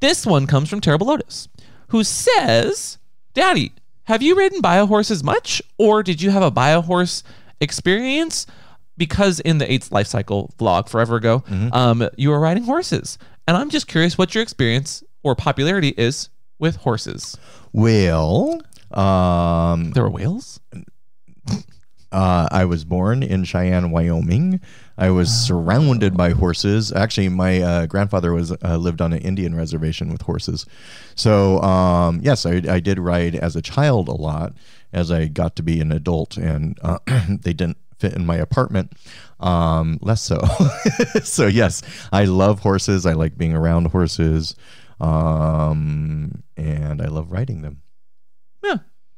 [0.00, 1.48] This one comes from Terrible Lotus,
[1.88, 2.96] who says,
[3.34, 3.72] Daddy,
[4.04, 7.22] have you ridden bio horses much, or did you have a bio horse
[7.60, 8.46] experience?
[8.98, 11.72] Because in the Eighth Life Cycle vlog forever ago, Mm-hmm.
[11.72, 13.16] um, you were riding horses.
[13.46, 17.38] And I'm just curious what your experience or popularity is with horses.
[17.72, 20.60] well, um, There were whales?
[22.10, 24.60] Uh, I was born in Cheyenne, Wyoming.
[24.96, 26.90] I was surrounded by horses.
[26.90, 30.64] Actually, my uh, grandfather was uh, lived on an Indian reservation with horses.
[31.16, 34.54] So um, yes, I, I did ride as a child a lot.
[34.90, 38.92] As I got to be an adult, and uh, they didn't fit in my apartment,
[39.40, 40.40] um, less so.
[41.22, 41.82] so yes,
[42.12, 43.06] I love horses.
[43.06, 44.54] I like being around horses,
[45.00, 47.82] um, and I love riding them.
[48.62, 48.76] Yeah.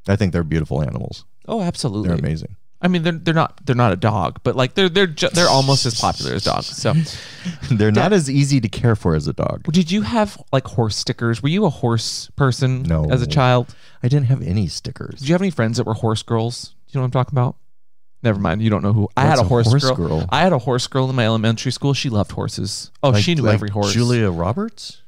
[0.09, 1.25] I think they're beautiful animals.
[1.47, 2.09] Oh, absolutely.
[2.09, 2.57] They're amazing.
[2.83, 5.51] I mean, they're they're not they're not a dog, but like they're they're ju- they're
[5.51, 6.67] almost as popular as dogs.
[6.67, 6.95] So,
[7.71, 9.65] They're not as easy to care for as a dog.
[9.65, 11.43] did you have like horse stickers?
[11.43, 12.83] Were you a horse person?
[12.85, 13.05] No.
[13.11, 15.21] As a child, I didn't have any stickers.
[15.21, 16.75] did you have any friends that were horse girls?
[16.87, 17.57] Do you know what I'm talking about?
[18.23, 18.61] Never mind.
[18.63, 19.09] You don't know who.
[19.17, 20.27] I had a a horse, girl?
[20.29, 21.95] I had a horse girl in my elementary school.
[21.95, 22.91] She loved horses.
[23.03, 23.93] Oh, Like- she knew like every horse.
[23.93, 25.00] Julia Roberts?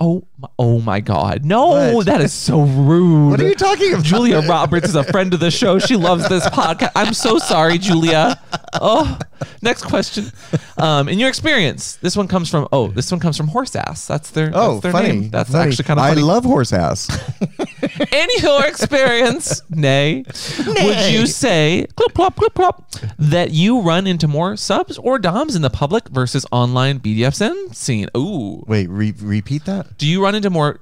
[0.00, 1.44] Oh, my, oh my God!
[1.44, 2.06] No, What?
[2.06, 3.30] that is so rude.
[3.30, 4.04] What are you talking about?
[4.04, 5.80] Julia Roberts is a friend of the show.
[5.80, 6.92] She loves this podcast.
[6.94, 8.40] I'm so sorry, Julia.
[8.80, 9.18] Oh,
[9.60, 10.30] next question.
[10.76, 14.06] Um, in your experience, this one comes from oh, this one comes from Horse Ass.
[14.06, 15.08] That's their Oh, that's their funny.
[15.08, 15.30] name.
[15.30, 15.68] That's funny.
[15.68, 17.08] actually kind of I love horse ass.
[18.12, 20.22] in your experience, nay,
[20.64, 25.56] would you say clip clop clip clop that you run into more subs or doms
[25.56, 28.08] in the public versus online BDSM scene?
[28.16, 29.87] Ooh, Wait, re- repeat that?
[29.96, 30.80] Do you run into more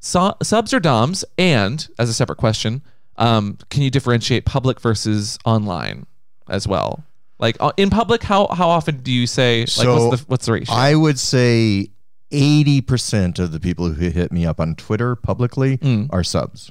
[0.00, 1.24] su- subs or doms?
[1.38, 2.82] And as a separate question,
[3.16, 6.06] um, can you differentiate public versus online
[6.48, 7.04] as well?
[7.38, 10.46] Like uh, in public, how how often do you say like So, what's the what's
[10.46, 10.74] the ratio?
[10.74, 11.88] I would say
[12.30, 16.08] 80% of the people who hit me up on Twitter publicly Mm.
[16.12, 16.70] are subs.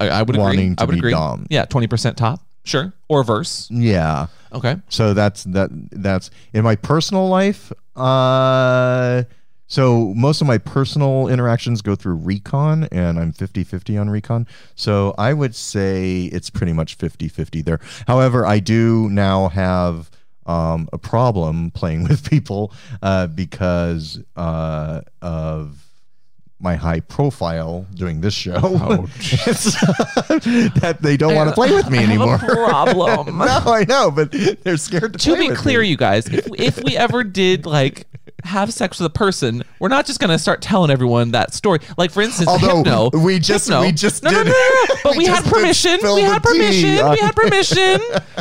[0.00, 0.42] I, I would agree.
[0.42, 1.10] wanting to I would be agree.
[1.12, 1.46] dom.
[1.50, 3.68] Yeah, twenty percent top, sure, or verse.
[3.70, 4.28] Yeah.
[4.52, 4.76] Okay.
[4.88, 7.70] So that's that that's in my personal life.
[7.94, 9.24] Uh
[9.70, 14.48] so most of my personal interactions go through Recon and I'm 50-50 on Recon.
[14.74, 17.78] So I would say it's pretty much 50-50 there.
[18.08, 20.10] However, I do now have
[20.44, 25.86] um, a problem playing with people uh, because uh, of
[26.58, 28.52] my high profile doing this show.
[30.80, 32.38] that they don't want to play with me I anymore.
[32.38, 33.38] problem.
[33.38, 35.88] no, I know, but they're scared to, to be clear, me.
[35.88, 38.06] you guys, if if we ever did like
[38.44, 41.80] have sex with a person, we're not just gonna start telling everyone that story.
[41.96, 43.10] Like for instance, Although hypno.
[43.24, 43.82] we just- hypno.
[43.82, 44.94] we just no, no, did- no, no, no.
[45.02, 45.98] But we we, had permission.
[46.02, 47.10] We had permission.
[47.10, 48.00] We had permission.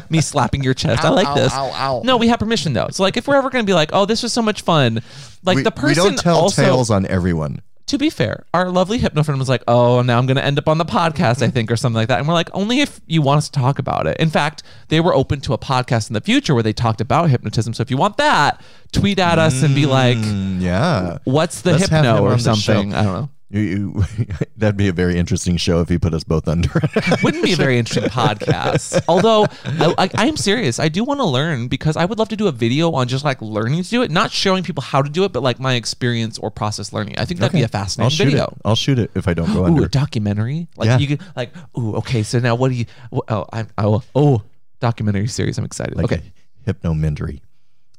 [0.10, 1.04] Me slapping your chest.
[1.04, 1.54] I like ow, this.
[1.54, 2.02] ow, ow.
[2.04, 2.88] No, we had permission though.
[2.92, 5.02] So like, if we're ever gonna be like, oh, this was so much fun,
[5.44, 7.62] like we, the person we don't tell also tales on everyone.
[7.90, 10.58] To be fair, our lovely hypno friend was like, "Oh, now I'm going to end
[10.58, 13.00] up on the podcast, I think, or something like that." And we're like, "Only if
[13.08, 16.10] you want us to talk about it." In fact, they were open to a podcast
[16.10, 17.74] in the future where they talked about hypnotism.
[17.74, 21.18] So if you want that, tweet at us and be like, Mm, yeah.
[21.26, 22.54] "What's the Let's hypno?" or on the show.
[22.56, 22.94] something.
[22.94, 23.30] I don't know.
[23.52, 24.04] You, you,
[24.58, 26.70] that'd be a very interesting show if you put us both under.
[27.24, 29.04] Wouldn't be a very interesting podcast.
[29.08, 32.36] Although I, I, I'm serious, I do want to learn because I would love to
[32.36, 35.10] do a video on just like learning to do it, not showing people how to
[35.10, 37.18] do it, but like my experience or process learning.
[37.18, 38.44] I think that'd be a I'll fascinating shoot video.
[38.46, 38.54] it.
[38.66, 39.86] I'll shoot it if I don't go Ooh, under.
[39.86, 40.68] a documentary.
[40.78, 40.98] Like Yeah.
[41.00, 42.22] you could like, ooh, okay.
[42.22, 42.86] So now what do you?
[43.30, 44.04] Oh, I, I will.
[44.14, 44.44] Oh,
[44.80, 45.58] documentary series.
[45.58, 45.96] I'm excited.
[45.96, 46.22] like okay,
[46.68, 47.42] hypnomentary.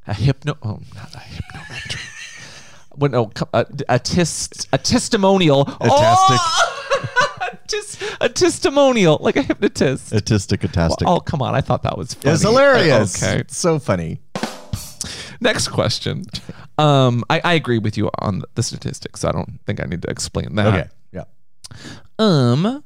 [0.06, 0.56] a hypno.
[0.62, 2.00] Oh, not a hypnometry.
[3.00, 3.12] What?
[3.12, 5.64] No, a, a tis, a testimonial.
[5.80, 6.38] Oh!
[7.40, 10.12] a, tis, a testimonial, like a hypnotist.
[10.12, 11.04] Autistic, autastic.
[11.06, 11.54] Oh, come on!
[11.54, 12.34] I thought that was funny.
[12.34, 13.22] it's hilarious.
[13.22, 13.40] Okay.
[13.40, 14.20] It's so funny.
[15.40, 16.24] Next question.
[16.76, 19.24] Um, I, I agree with you on the statistics.
[19.24, 20.66] I don't think I need to explain that.
[20.66, 20.88] Okay.
[21.12, 21.24] Yeah.
[22.18, 22.84] Um.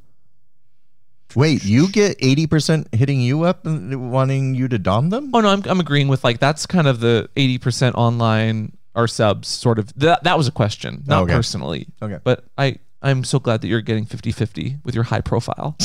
[1.34, 5.32] Wait, you get 80% hitting you up and wanting you to dom them?
[5.34, 9.06] Oh no, I'm I'm agreeing with like that's kind of the eighty percent online or
[9.08, 11.34] subs sort of that that was a question, not Okay.
[11.34, 11.86] personally.
[12.02, 12.18] Okay.
[12.24, 15.76] But I I'm so glad that you're getting 50-50 with your high profile.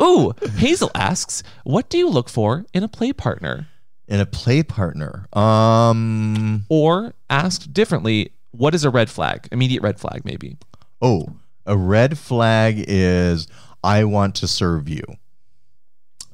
[0.00, 3.68] Ooh, Hazel asks, what do you look for in a play partner?
[4.08, 5.26] In a play partner.
[5.32, 9.48] Um Or asked differently, what is a red flag?
[9.52, 10.58] Immediate red flag, maybe.
[11.00, 13.46] oh, a red flag is
[13.84, 15.04] I want to serve you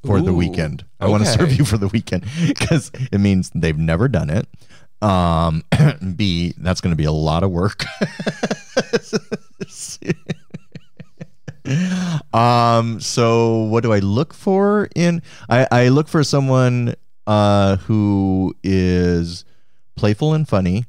[0.09, 0.85] for the weekend.
[1.01, 2.25] I want to serve you for the weekend
[2.57, 4.49] cuz it means they've never done it.
[5.03, 5.63] Um
[6.17, 7.85] B that's going to be a lot of work.
[12.33, 16.95] um so what do I look for in I I look for someone
[17.27, 19.45] uh who is
[19.95, 20.87] playful and funny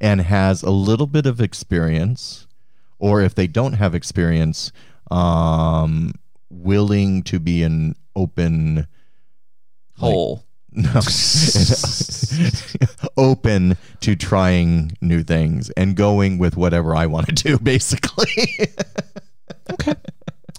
[0.00, 2.46] and has a little bit of experience
[2.98, 4.70] or if they don't have experience
[5.10, 6.12] um
[6.50, 8.86] willing to be an open
[9.98, 10.44] Hole.
[10.72, 11.00] no
[13.16, 18.26] open to trying new things and going with whatever I want to do basically
[19.72, 19.94] okay.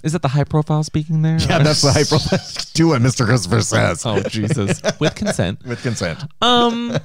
[0.04, 1.38] Is that the high profile speaking there?
[1.40, 2.40] yeah that's the high profile.
[2.74, 3.26] do what Mr.
[3.26, 4.82] Christopher says Oh Jesus.
[5.00, 5.66] With consent.
[5.66, 6.96] with consent Um,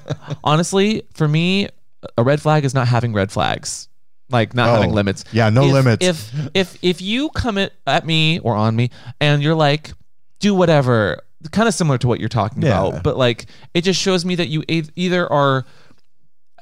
[0.45, 1.69] honestly, for me,
[2.17, 3.89] a red flag is not having red flags,
[4.31, 5.25] like not Oh, having limits.
[5.33, 6.07] yeah, no If- limits.
[6.07, 9.93] If if if you come at, at me or on me and you're like,
[10.41, 11.23] do whatever,
[11.53, 12.69] kind of similar to what you're talking Yeah.
[12.87, 15.65] about, but like it just shows me that you either are,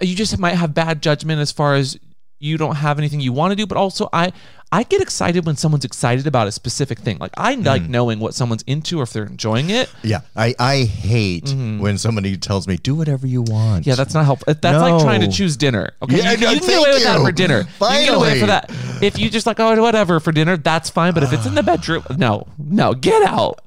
[0.01, 1.99] you just might have bad judgment as far as
[2.39, 4.33] you don't have anything you want to do, but also I.
[4.73, 7.19] I get excited when someone's excited about a specific thing.
[7.21, 7.89] Like I like Mm.
[7.89, 9.89] knowing what someone's into or if they're enjoying it.
[10.03, 13.87] yeah I I hate when somebody tells me do whatever you want.
[13.87, 14.53] Yeah, that's not helpful.
[14.53, 15.91] That's like trying to choose dinner.
[16.03, 17.63] Okay, Yeah, you, no, you can get away with that for dinner.
[17.79, 18.01] Finally.
[18.01, 18.71] You can get away for that.
[19.05, 21.15] If you just like, oh, whatever for dinner, that's fine.
[21.15, 23.61] But if it's in the bedroom, no, no, get out,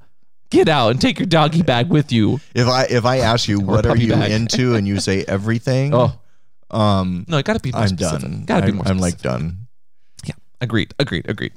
[0.50, 2.40] get out, and take your doggy bag with you.
[2.56, 4.32] if I if I ask you what are you bag.
[4.32, 6.20] into and you say everything Oh
[6.72, 8.22] um no, it got to be more I'm specific.
[8.22, 8.88] done Got to be I'm, more.
[8.88, 9.68] I'm like done
[10.26, 11.54] yeah, agreed, agreed, agreed.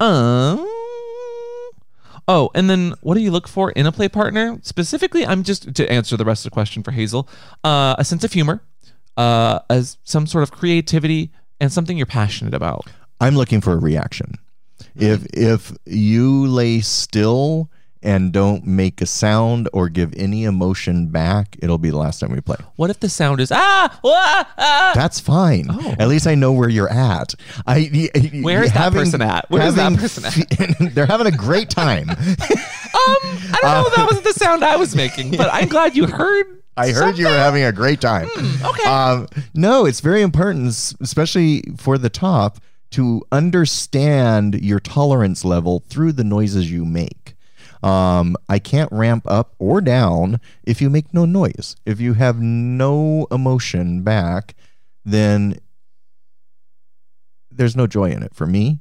[0.00, 0.68] Um.
[2.28, 4.58] Oh, and then what do you look for in a play partner?
[4.62, 7.28] Specifically, I'm just to answer the rest of the question for Hazel.
[7.64, 8.62] Uh, a sense of humor,
[9.16, 12.86] uh, as some sort of creativity, and something you're passionate about.
[13.20, 14.34] I'm looking for a reaction.
[14.94, 17.70] If if you lay still
[18.02, 22.32] and don't make a sound or give any emotion back, it'll be the last time
[22.32, 22.56] we play.
[22.76, 24.92] What if the sound is ah, ah, ah?
[24.94, 25.66] That's fine.
[25.70, 25.94] Oh.
[25.98, 27.34] At least I know where you're at.
[27.66, 28.10] I
[28.42, 29.50] Where is that person at?
[29.50, 30.94] Where is that person at?
[30.94, 32.10] they're having a great time.
[32.92, 35.96] Um, I don't know if that wasn't the sound I was making, but I'm glad
[35.96, 36.62] you heard.
[36.76, 38.28] I heard you were having a great time.
[38.62, 38.84] okay.
[38.84, 40.68] Um, no, it's very important,
[41.00, 42.58] especially for the top,
[42.90, 47.31] to understand your tolerance level through the noises you make.
[47.82, 51.74] Um, I can't ramp up or down if you make no noise.
[51.84, 54.54] If you have no emotion back,
[55.04, 55.58] then
[57.50, 58.78] there's no joy in it for me.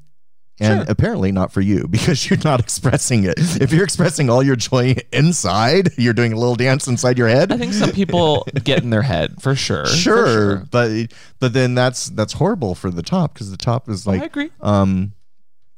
[0.59, 0.85] And Sure.
[0.91, 3.33] apparently not for you because you're not expressing it.
[3.59, 7.51] If you're expressing all your joy inside, you're doing a little dance inside your head.
[7.51, 9.87] I think some people get in their head for sure.
[9.87, 11.07] for sure, but
[11.39, 14.49] but then that's that's horrible for the top because the top is like I agree.
[14.61, 15.13] um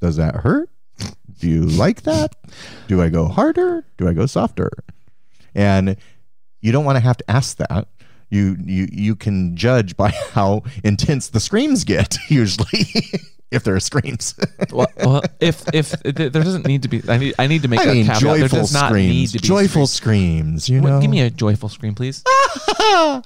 [0.01, 0.69] does that hurt
[1.43, 2.33] do you like that
[2.87, 4.71] do i go harder do i go softer
[5.53, 5.97] and
[6.61, 7.87] you don't want to have to ask that.
[8.29, 12.87] You you you can judge by how intense the screams get usually,
[13.51, 14.33] if there are screams.
[14.71, 17.81] well, well, if if there doesn't need to be, I need I need to make
[17.81, 18.21] I that mean, caveat.
[18.21, 19.31] There joyful does not need screams.
[19.33, 20.63] to be Joyful screams.
[20.63, 20.69] screams.
[20.69, 21.01] You know.
[21.01, 22.23] Give me a joyful scream, please.
[22.79, 23.21] wow,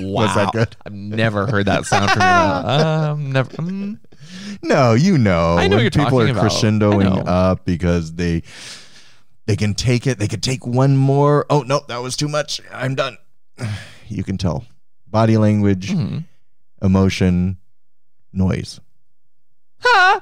[0.00, 0.74] Was that good?
[0.86, 2.26] I've never heard that sound from you.
[2.72, 3.50] Um, never.
[3.50, 3.98] mm.
[4.62, 5.56] No, you know.
[5.58, 6.50] I know when you're people talking are about.
[6.50, 8.42] crescendoing up because they
[9.46, 10.18] they can take it.
[10.18, 11.46] They could take one more.
[11.50, 12.60] Oh no, that was too much.
[12.72, 13.16] I'm done.
[14.10, 14.64] You can tell.
[15.06, 16.24] Body language, Mhm.
[16.80, 17.58] emotion,
[18.32, 18.80] noise.
[19.80, 20.20] Ha!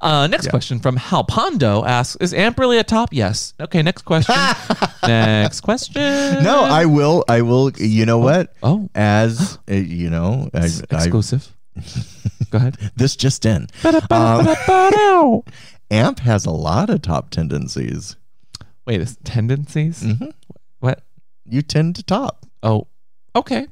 [0.00, 0.50] Uh, next Yeah.
[0.50, 3.12] question from Hal Pondo asks: Is Amp really a top?
[3.12, 3.52] Yes.
[3.60, 3.82] Okay.
[3.82, 4.34] Next question.
[5.06, 6.42] next question.
[6.44, 7.24] No, I will.
[7.28, 7.72] I will.
[7.76, 8.54] You know what?
[8.62, 11.52] Oh, As uh, you know, I, it's I, exclusive.
[12.56, 12.90] Go ahead.
[12.96, 13.66] this just in.
[13.82, 15.44] Ba-da-ba-da-ba-da-ba-dow.
[15.90, 18.16] Amp has a lot of top tendencies.
[18.86, 20.02] Wait, it's tendencies.
[20.02, 20.32] Mhm.
[20.80, 21.02] What?
[21.44, 22.46] You tend to top.
[22.62, 22.86] Oh,
[23.34, 23.66] okay.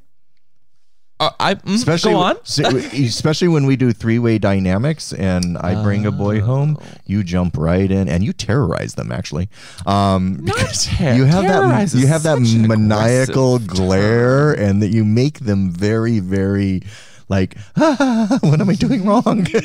[1.21, 2.37] Uh, I mm, especially go on.
[2.45, 6.85] especially when we do three-way dynamics and I bring a boy home, Oh.
[7.07, 9.49] you jump right in and you terrorize them actually.
[9.87, 15.05] Um Not because ter- you have that you have that maniacal glare and that you
[15.05, 16.83] make them very very
[17.29, 19.47] like ah, what am I doing wrong?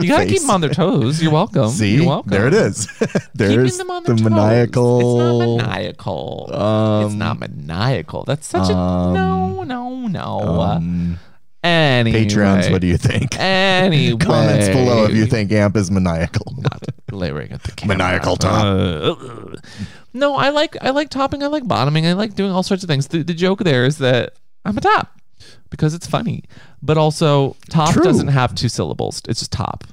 [0.00, 1.22] You gotta keep them on their toes.
[1.22, 1.68] You're welcome.
[1.68, 2.30] See, You're welcome.
[2.30, 2.86] there it is.
[3.34, 4.22] There's Keeping them on the toes.
[4.22, 5.00] maniacal.
[5.00, 6.46] It's not maniacal.
[6.48, 8.24] it's Um, not maniacal.
[8.24, 10.60] That's such a um, no, no, no.
[10.60, 11.18] Um,
[11.62, 13.38] anyway, Patreons, what do you think?
[13.38, 16.54] Anyway, Comments below if you think Amp is maniacal.
[16.58, 17.96] not glaring at the camera.
[17.98, 18.64] Maniacal top.
[18.64, 19.56] Uh,
[20.14, 21.42] no, I like I like topping.
[21.42, 22.06] I like bottoming.
[22.06, 23.08] I like doing all sorts of things.
[23.08, 25.20] The, the joke there is that I'm a top
[25.74, 26.44] because it's funny,
[26.80, 28.04] but also top True.
[28.04, 29.20] doesn't have two syllables.
[29.28, 29.84] It's just top.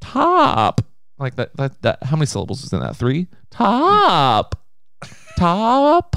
[0.00, 0.80] Top.
[1.18, 1.56] Like that.
[1.56, 1.82] That.
[1.82, 2.02] That.
[2.04, 2.94] How many syllables is in that?
[2.96, 3.26] Three.
[3.50, 4.60] Top.
[5.36, 6.16] Top.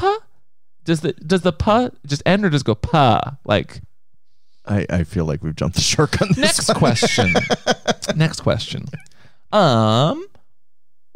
[0.84, 3.82] Does the does the pa just end or it go pa like
[4.66, 6.38] I, I feel like we've jumped the shark on this.
[6.38, 6.78] Next one.
[6.78, 7.34] question.
[8.16, 8.86] Next question.
[9.52, 10.28] Um.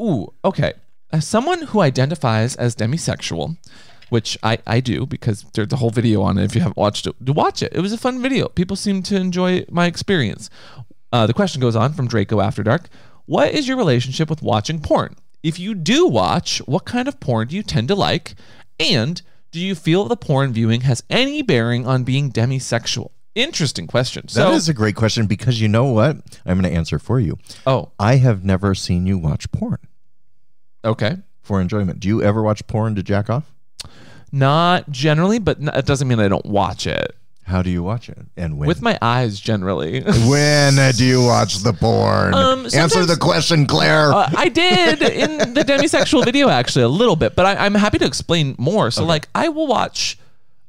[0.02, 0.34] Ooh.
[0.44, 0.74] Okay.
[1.12, 3.58] As someone who identifies as demisexual,
[4.12, 6.44] which I I do because there's a whole video on it.
[6.44, 7.72] If you haven't watched it, watch it.
[7.74, 8.50] It was a fun video.
[8.50, 10.50] People seem to enjoy my experience.
[11.14, 12.90] Uh, the question goes on from Draco After Dark.
[13.26, 15.16] What is your relationship with watching porn?
[15.44, 18.36] If you do watch, what kind of porn do you tend to like?
[18.80, 19.22] And
[19.52, 23.12] do you feel the porn viewing has any bearing on being demisexual?
[23.34, 24.24] Interesting question.
[24.24, 26.18] That So, is a great question because you know what?
[26.46, 27.38] I'm going to answer for you.
[27.66, 29.78] oh, I have never seen you watch porn
[30.84, 31.18] okay.
[31.42, 32.00] for enjoyment.
[32.02, 33.54] Do you ever watch porn to jack off?
[34.32, 37.16] Not generally, but n- it doesn't mean I don't watch it.
[37.44, 38.68] How do you watch it and when?
[38.68, 40.02] With my eyes, generally.
[40.30, 42.34] when do you watch the porn?
[42.34, 44.14] Um, Answer sometimes- the question, Claire.
[44.14, 47.98] Uh, I did in the demisexual video actually a little bit, but I, I'm happy
[47.98, 48.90] to explain more.
[48.92, 50.18] So like I will watch,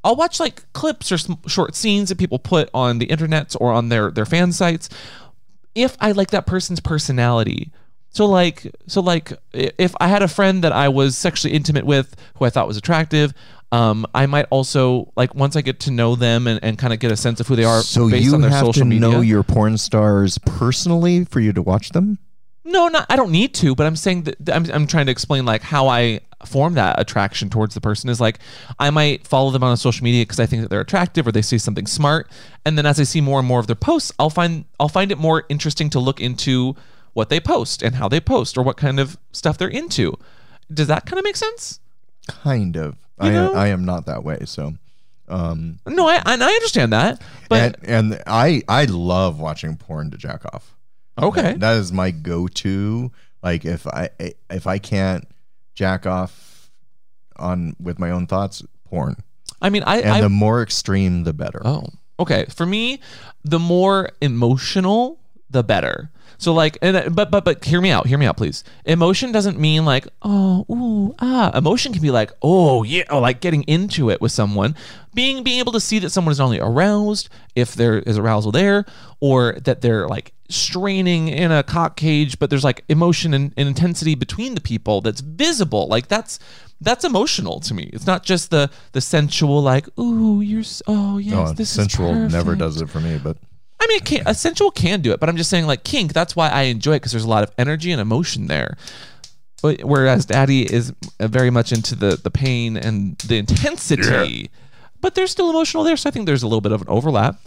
[0.02, 3.70] I'll watch like clips or some short scenes that people put on the internet or
[3.72, 4.88] on their their fan sites,
[5.76, 7.70] if I like that person's personality.
[8.12, 12.14] So like so like if I had a friend that I was sexually intimate with
[12.36, 13.32] who I thought was attractive.
[13.72, 16.98] Um, I might also like once I get to know them and, and kind of
[16.98, 18.84] get a sense of who they are so based you on their have social to
[18.84, 19.08] media.
[19.08, 22.18] know your porn stars personally for you to watch them?
[22.64, 25.46] No, not I don't need to, but I'm saying that I'm I'm trying to explain
[25.46, 28.40] like how I form that attraction towards the person is like
[28.78, 31.40] I might follow them on social media because I think that they're attractive or they
[31.40, 32.30] say something smart,
[32.66, 35.10] and then as I see more and more of their posts, I'll find I'll find
[35.10, 36.76] it more interesting to look into
[37.12, 40.16] what they post and how they post or what kind of stuff they're into.
[40.72, 41.80] Does that kind of make sense?
[42.28, 42.96] Kind of.
[43.18, 43.52] I, know?
[43.52, 44.40] I am not that way.
[44.46, 44.74] So,
[45.28, 50.10] um, No, I and I understand that, but and, and I I love watching porn
[50.10, 50.74] to jack off.
[51.20, 53.12] okay, That- that is my go-to.
[53.42, 54.10] Like if I
[54.50, 55.26] if I can't
[55.74, 56.70] jack off
[57.36, 59.16] on with my own thoughts, porn.
[59.60, 61.60] I mean I And I the more extreme, the better.
[61.64, 62.46] Oh, okay.
[62.46, 63.00] For me,
[63.44, 65.18] the more emotional,
[65.50, 66.10] the better.
[66.38, 68.06] So like, and but but but hear me out.
[68.06, 68.64] Hear me out, please.
[68.84, 71.50] Emotion doesn't mean like oh ooh ah.
[71.56, 74.74] Emotion can be like oh yeah, oh, like getting into it with someone,
[75.14, 78.52] being being able to see that someone is not only aroused if there is arousal
[78.52, 78.84] there,
[79.20, 83.68] or that they're like straining in a cock cage, but there's like emotion and, and
[83.68, 85.86] intensity between the people that's visible.
[85.88, 86.38] Like that's
[86.80, 87.88] that's emotional to me.
[87.92, 92.32] It's not just the the sensual like ooh you're oh yes Oh, this sensual is
[92.32, 93.36] never does it for me, but
[93.82, 96.12] I mean, can, a sensual can do it, but I'm just saying, like kink.
[96.12, 98.76] That's why I enjoy it because there's a lot of energy and emotion there.
[99.60, 104.50] But whereas Daddy is uh, very much into the the pain and the intensity,
[105.00, 105.96] but there's still emotional there.
[105.96, 107.40] So I think there's a little bit of an overlap.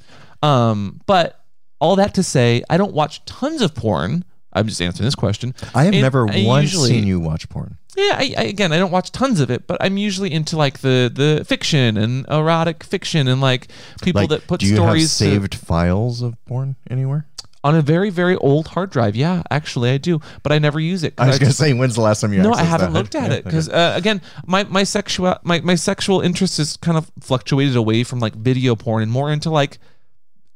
[0.44, 1.40] Um, but
[1.80, 4.26] all that to say, I don't watch tons of porn.
[4.56, 5.54] I'm just answering this question.
[5.76, 7.78] I have And never I once usually- seen you watch porn.
[7.98, 10.80] Yeah, I, I, again, I don't watch tons of it, but I'm usually into like
[10.80, 13.68] the the fiction and erotic fiction and like
[14.02, 17.28] people Like, that put do you stories have to- saved files of porn anywhere?
[17.64, 19.16] on a very very old hard drive.
[19.16, 21.14] Yeah, actually, I do, but I never use it.
[21.18, 22.42] I was I gonna just- say, when's the last time you?
[22.44, 23.00] no, I haven't that?
[23.00, 26.78] looked at Yeah, it because uh, again, my my sexual my, my sexual interest is
[26.78, 29.80] kind of fluctuated away from like video porn and more into like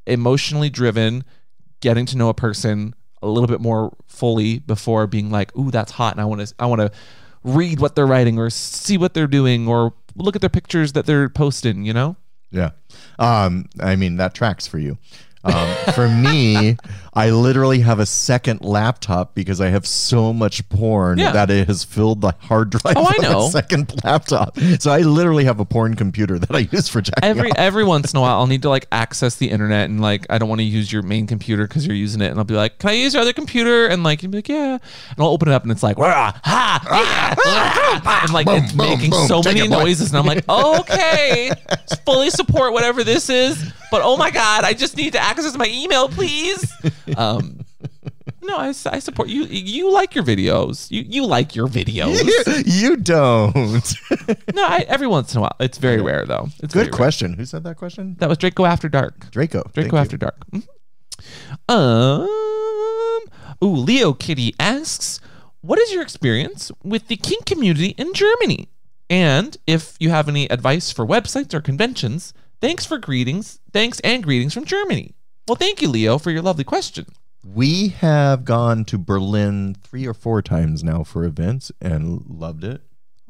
[0.06, 1.24] emotionally driven,
[1.80, 5.92] getting to know a person a little bit more fully before being like, ooh, that's
[5.92, 6.90] hot, and I want to I want to
[7.44, 11.06] read what they're writing or see what they're doing or look at their pictures that
[11.06, 11.84] they're posting.
[11.84, 12.16] You know.
[12.50, 12.70] Yeah.
[13.18, 14.98] Um, I mean, that tracks for you.
[15.44, 16.76] Um, for me,
[17.12, 21.32] I literally have a second laptop because I have so much porn Yeah.
[21.32, 23.48] that it has filled the hard drive Oh, I of know.
[23.48, 24.56] second laptop.
[24.78, 27.58] So I literally have a porn computer that I use for jacking every off.
[27.58, 30.38] every once in a while I'll need to like access the internet and like I
[30.38, 32.78] don't want to use your main computer because you're using it and I'll be like,
[32.78, 33.86] can I use your other computer?
[33.88, 34.80] And like you'll be like, yeah, and
[35.18, 36.80] I'll open it up and it's like, "Wah, ha,
[37.44, 40.48] yeah, ah," and like Boom, it's boom, making boom, so many noises and I'm like,
[40.48, 41.50] okay,
[42.06, 45.66] fully support whatever this is, but oh my god, I just need to access my
[45.68, 46.72] email, please.
[47.16, 47.60] Um,
[48.42, 49.44] no, I, I support you.
[49.44, 50.90] You like your videos.
[50.90, 52.20] You you like your videos.
[52.80, 53.94] you don't.
[54.54, 55.56] no, I, every once in a while.
[55.60, 56.48] It's very rare though.
[56.62, 56.90] It's Good rare.
[56.92, 57.34] question.
[57.34, 58.16] Who said that question?
[58.18, 59.30] That was Draco After Dark.
[59.30, 59.62] Draco.
[59.62, 59.98] Draco Thank you.
[59.98, 60.36] After Dark.
[60.50, 60.66] Mhm.
[61.68, 62.28] Um,
[63.62, 65.20] ooh, Leo Kitty asks,
[65.60, 68.68] "What is your experience with the kink community in Germany?
[69.08, 73.58] And if you have any advice for websites or conventions, thanks for greetings.
[73.72, 75.14] Thanks and greetings from Germany."
[75.50, 77.06] Well, thank you, Leo, for your lovely question.
[77.44, 82.82] We have gone to Berlin three or four times now for events and loved it.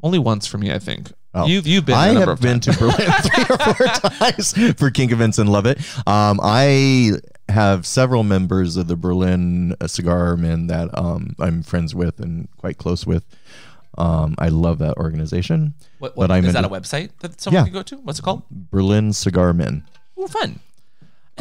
[0.03, 1.13] Only once for me, I think.
[1.33, 1.47] Oh.
[1.47, 1.95] You've you've been.
[1.95, 5.79] I have been to Berlin three or four times for kink events and love it.
[6.05, 7.13] Um, I
[7.49, 12.47] have several members of the Berlin uh, Cigar Men that um, I'm friends with and
[12.57, 13.25] quite close with.
[13.97, 15.73] Um, I love that organization.
[15.97, 17.65] What, but I'm is that a website that someone Yeah.
[17.65, 17.97] can go to?
[17.97, 18.43] What's it called?
[18.51, 19.85] Berlin Cigar Men.
[20.15, 20.59] Oh, fun.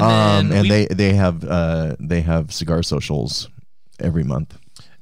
[0.02, 3.48] And Um, and we- they they have uh, they have cigar socials
[4.00, 4.56] every month.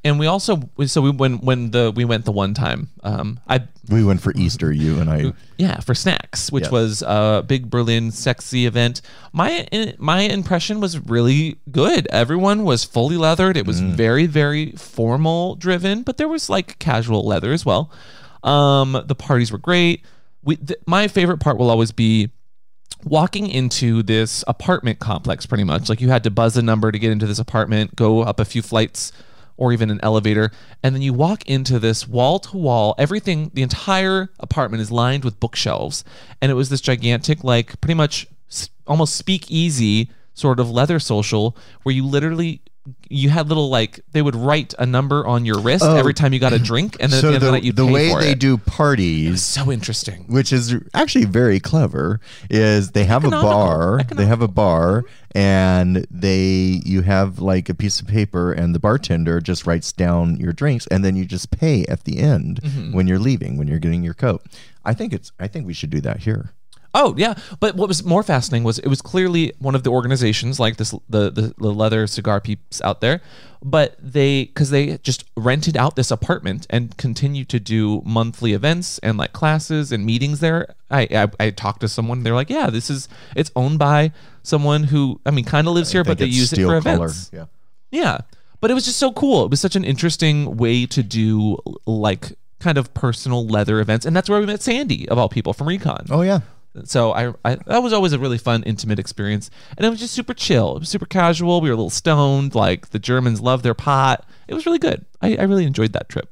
[0.05, 3.59] and we also so we when when the we went the one time um i
[3.90, 5.32] We went for Easter, you and I.
[5.59, 6.72] yeah for Snax which Yes.
[6.72, 9.66] was a big berlin sexy event my
[9.99, 13.70] my impression was really good everyone was fully leathered it Mm.
[13.72, 17.90] was very very formal driven but there was like casual leather as well
[18.44, 20.05] um the parties were great
[20.46, 22.30] we th- my favorite part will always be
[23.05, 25.88] walking into this apartment complex pretty much.
[25.88, 28.44] Like you had to buzz a number to get into this apartment go up a
[28.44, 29.12] few flights
[29.59, 30.51] or even an elevator
[30.82, 35.24] and then you walk into this wall to wall everything the entire apartment is lined
[35.24, 36.05] with bookshelves
[36.40, 38.26] and it was this gigantic like pretty much
[38.86, 42.62] almost speakeasy sort of leather social where you literally
[43.09, 45.97] you had little like they would write a number on your wrist Oh.
[45.97, 47.66] every time you got a drink and then so at the end of the the,
[47.68, 48.39] night the way they it.
[48.41, 52.20] do parties so interesting which is actually very clever
[52.51, 53.51] is they have a Economical.
[53.51, 58.74] bar they have a bar and they you have like a piece of paper and
[58.74, 62.61] the bartender just writes down your drinks and then you just pay at the end
[62.62, 62.93] Mm-hmm.
[62.93, 64.43] when you're leaving when you're getting your coat
[64.84, 66.53] i think it's i think we should do that here
[67.01, 70.59] Oh yeah, but what was more fascinating was it was clearly one of the organizations
[70.59, 73.20] like this the the, the leather cigar peeps out there,
[73.62, 78.99] but they because they just rented out this apartment and continued to do monthly events
[78.99, 80.74] and like classes and meetings there.
[80.90, 82.24] I I, I talked to someone.
[82.24, 84.11] They're like, yeah, this is it's owned by
[84.42, 87.07] someone who I mean kind of lives here, but they use it for color.
[87.07, 87.30] events.
[87.32, 87.46] yeah
[87.92, 88.18] Yeah.
[88.61, 89.44] But it was just so cool.
[89.44, 94.05] It was such an interesting way to do like kind of personal leather events.
[94.05, 96.07] And that's where we met Sandy, of all people, from Recon.
[96.11, 96.40] oh yeah
[96.85, 99.51] So I, I that was always a really fun, intimate experience.
[99.77, 100.77] And it was just super chill.
[100.77, 101.61] It was super casual.
[101.61, 102.55] We were a little stoned.
[102.55, 104.27] Like the Germans love their pot.
[104.47, 105.05] It was really good.
[105.21, 106.31] I, I really enjoyed that trip.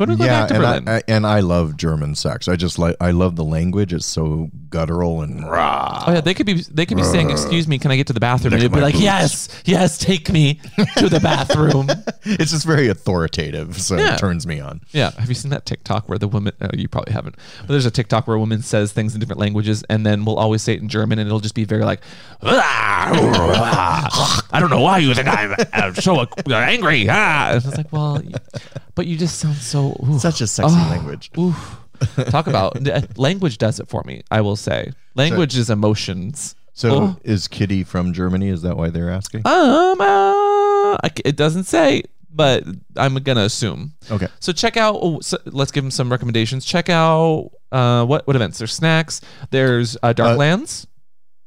[0.00, 0.88] When do we go yeah back to and Berlin?
[0.88, 4.06] I, I, and I love german sex i just like i love the language it's
[4.06, 6.04] so guttural and rah.
[6.06, 8.12] Oh yeah, they could be they could be saying, "Excuse me, can I get to
[8.12, 9.04] the bathroom?" And it'd be like, boots.
[9.04, 10.60] "Yes, yes, take me
[10.96, 11.88] to the bathroom."
[12.22, 14.14] it's just very authoritative so Yeah.
[14.14, 15.10] it turns me on Yeah.
[15.18, 17.90] Have you seen that TikTok where the woman, oh, you probably haven't, but there's a
[17.90, 20.80] TikTok where a woman says things in different languages and then we'll always say it
[20.80, 22.00] in German and it'll just be very like,
[22.42, 23.10] I
[24.58, 27.06] don't know why you think I'm uh, so uh, angry.
[27.10, 27.52] Ah.
[27.52, 28.22] And it's like, well,
[28.94, 29.89] but you just sound so.
[30.18, 30.88] Such a sexy Oh.
[30.90, 31.76] language Oof.
[32.30, 32.76] Talk about
[33.18, 34.22] language does it for me.
[34.30, 36.54] I will say language is emotions.
[36.72, 37.16] so Oh.
[37.24, 42.64] is kitty from germany is that why they're asking Um, uh, it doesn't say, but
[42.96, 43.92] I'm gonna assume.
[44.10, 44.98] okay So check out.
[45.02, 46.64] Oh, so let's give them some recommendations.
[46.64, 48.58] Check out uh, what what events?
[48.58, 49.20] There's Snax.
[49.50, 50.86] There's uh, Darklands,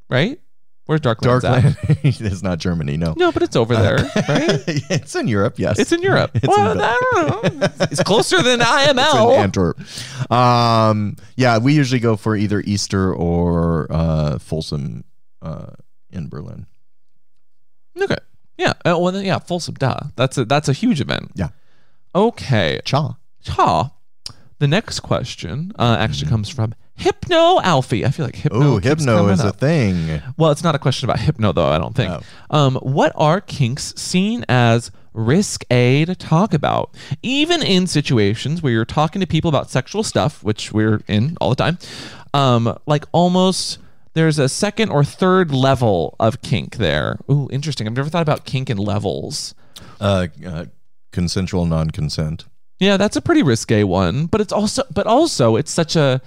[0.10, 0.40] right?
[0.86, 1.64] Where's Darklands at?
[1.64, 3.14] Darkland is not Germany, no.
[3.16, 3.96] No, but it's over there,
[4.28, 4.62] right?
[4.90, 5.80] it's in Europe, yes.
[5.80, 6.32] It's in Europe.
[6.36, 7.30] It's well, in I don't
[7.60, 7.68] know.
[7.90, 9.38] It's closer than It's in IML.
[9.38, 9.80] Antwerp.
[10.32, 15.06] Um, yeah, we usually go for either Easter or uh, Folsom
[15.42, 15.68] uh,
[16.10, 16.66] in Berlin.
[18.02, 18.18] Okay.
[18.58, 18.74] Yeah.
[18.86, 19.40] Uh, well, then, yeah.
[19.40, 19.76] Folsom.
[19.76, 20.00] Duh.
[20.16, 21.32] That's a that's a huge event.
[21.36, 21.50] Yeah.
[22.14, 22.80] Okay.
[22.84, 23.18] Cha.
[23.48, 23.92] Ha.
[24.60, 26.74] The next question uh, actually comes from
[27.04, 28.06] Hypno Alfie.
[28.06, 28.76] I feel like Hypno.
[28.76, 30.22] Oh, hypno is a thing.
[30.38, 31.68] Well, it's not a question about hypno though.
[31.68, 32.24] I don't think.
[32.50, 38.72] Um, what are kinks seen as risk A to talk about, even in situations where
[38.72, 41.78] you're talking to people about sexual stuff, which we're in all the time?
[42.34, 43.80] Um, like almost
[44.14, 47.20] there's a second or third level of kink there.
[47.30, 47.86] Ooh, interesting.
[47.86, 49.56] I've never thought about kink in levels.
[50.00, 50.66] Uh, uh,
[51.12, 52.46] consensual non-consent.
[52.80, 56.22] Yeah, that's a pretty risque one, but it's also but also it's such a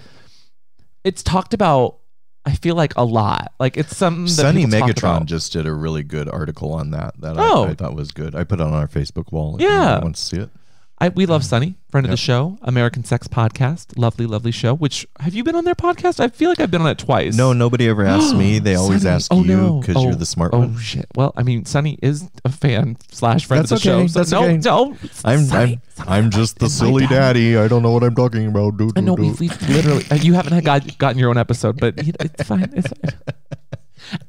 [1.07, 1.99] it's talked about
[2.45, 3.53] I feel like a lot.
[3.59, 7.37] Like it's something that Sunny Megatron just did a really good article on that that
[7.39, 7.65] Oh.
[7.65, 8.35] I, I thought was good.
[8.37, 9.57] I put it on our Facebook wall.
[9.57, 9.99] If Yeah.
[10.01, 10.51] wants to see it.
[10.99, 14.73] I, we love Sunny, friend of the show, American Sex Podcast, lovely, lovely show.
[14.75, 16.21] Which have you been on their podcast?
[16.21, 17.37] I feel like I've been on it twice.
[17.37, 18.59] No, nobody ever asks me.
[18.61, 19.15] They always Sunny.
[19.15, 19.81] ask Oh, you no.
[19.81, 20.79] because Oh, you're the smart oh, one.
[20.79, 21.05] shit.
[21.15, 24.03] Well, I mean, Sunny is a fan slash friend That's of the okay.
[24.05, 24.07] show.
[24.07, 24.57] So That's no, okay.
[24.57, 27.59] no, I'm Sunny, I'm I'm just the silly daddy.
[27.59, 28.79] I don't know what I'm talking about.
[28.79, 31.37] Do, I know do, we've, we've literally uh, you haven't had got, gotten your own
[31.37, 32.73] episode, but it's fine.
[32.75, 33.21] It's fine.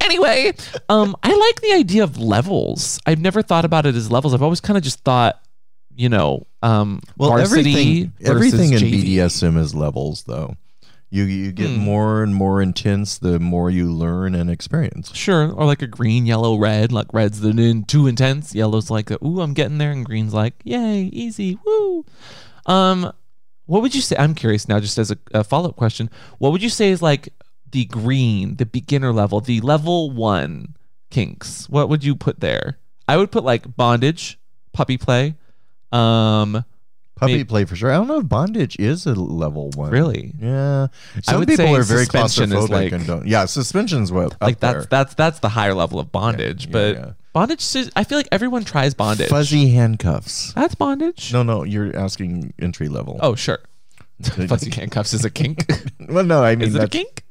[0.01, 0.53] Anyway,
[0.89, 2.99] um, I like the idea of levels.
[3.05, 4.33] I've never thought about it as levels.
[4.33, 5.39] I've always kind of just thought,
[5.97, 9.03] you know, um, Well, varsity everything everything in JV.
[9.17, 10.55] BDSM is levels, though.
[11.09, 11.77] You you get Hmm.
[11.77, 15.09] more and more intense the more you learn and experience.
[15.15, 16.91] Sure, or like a green, yellow, red.
[16.91, 18.53] Like red's the in too intense.
[18.53, 22.05] Yellow's like, ooh, I'm getting there, and green's like, yay, easy, woo.
[22.65, 23.11] Um,
[23.65, 24.15] what would you say?
[24.19, 26.09] I'm curious now, just as a, a follow up question.
[26.39, 27.29] What would you say is like
[27.71, 30.75] the green, the beginner level, the level one
[31.09, 31.69] kinks?
[31.69, 32.79] What would you put there?
[33.07, 34.37] I would put like bondage,
[34.73, 35.35] puppy play.
[35.91, 36.63] Um,
[37.15, 37.91] Puppy Maybe- play for sure.
[37.91, 39.89] I don't know if bondage is a level one.
[39.89, 40.87] really, Yeah.
[41.23, 43.25] Some would people say are very claustrophobic like- and don't.
[43.27, 44.87] Yeah, suspension's what like that's there.
[44.89, 46.65] that's that's the higher level of bondage.
[46.67, 47.11] yeah, but yeah.
[47.33, 47.65] bondage,
[47.95, 49.29] I feel like everyone tries bondage.
[49.29, 50.53] fuzzy handcuffs.
[50.53, 51.33] That's bondage.
[51.33, 53.19] No, no, you're asking entry level.
[53.21, 53.59] Oh, sure.
[54.47, 55.65] Fuzzy handcuffs is a kink.
[56.09, 57.23] well, no, I mean is it a kink?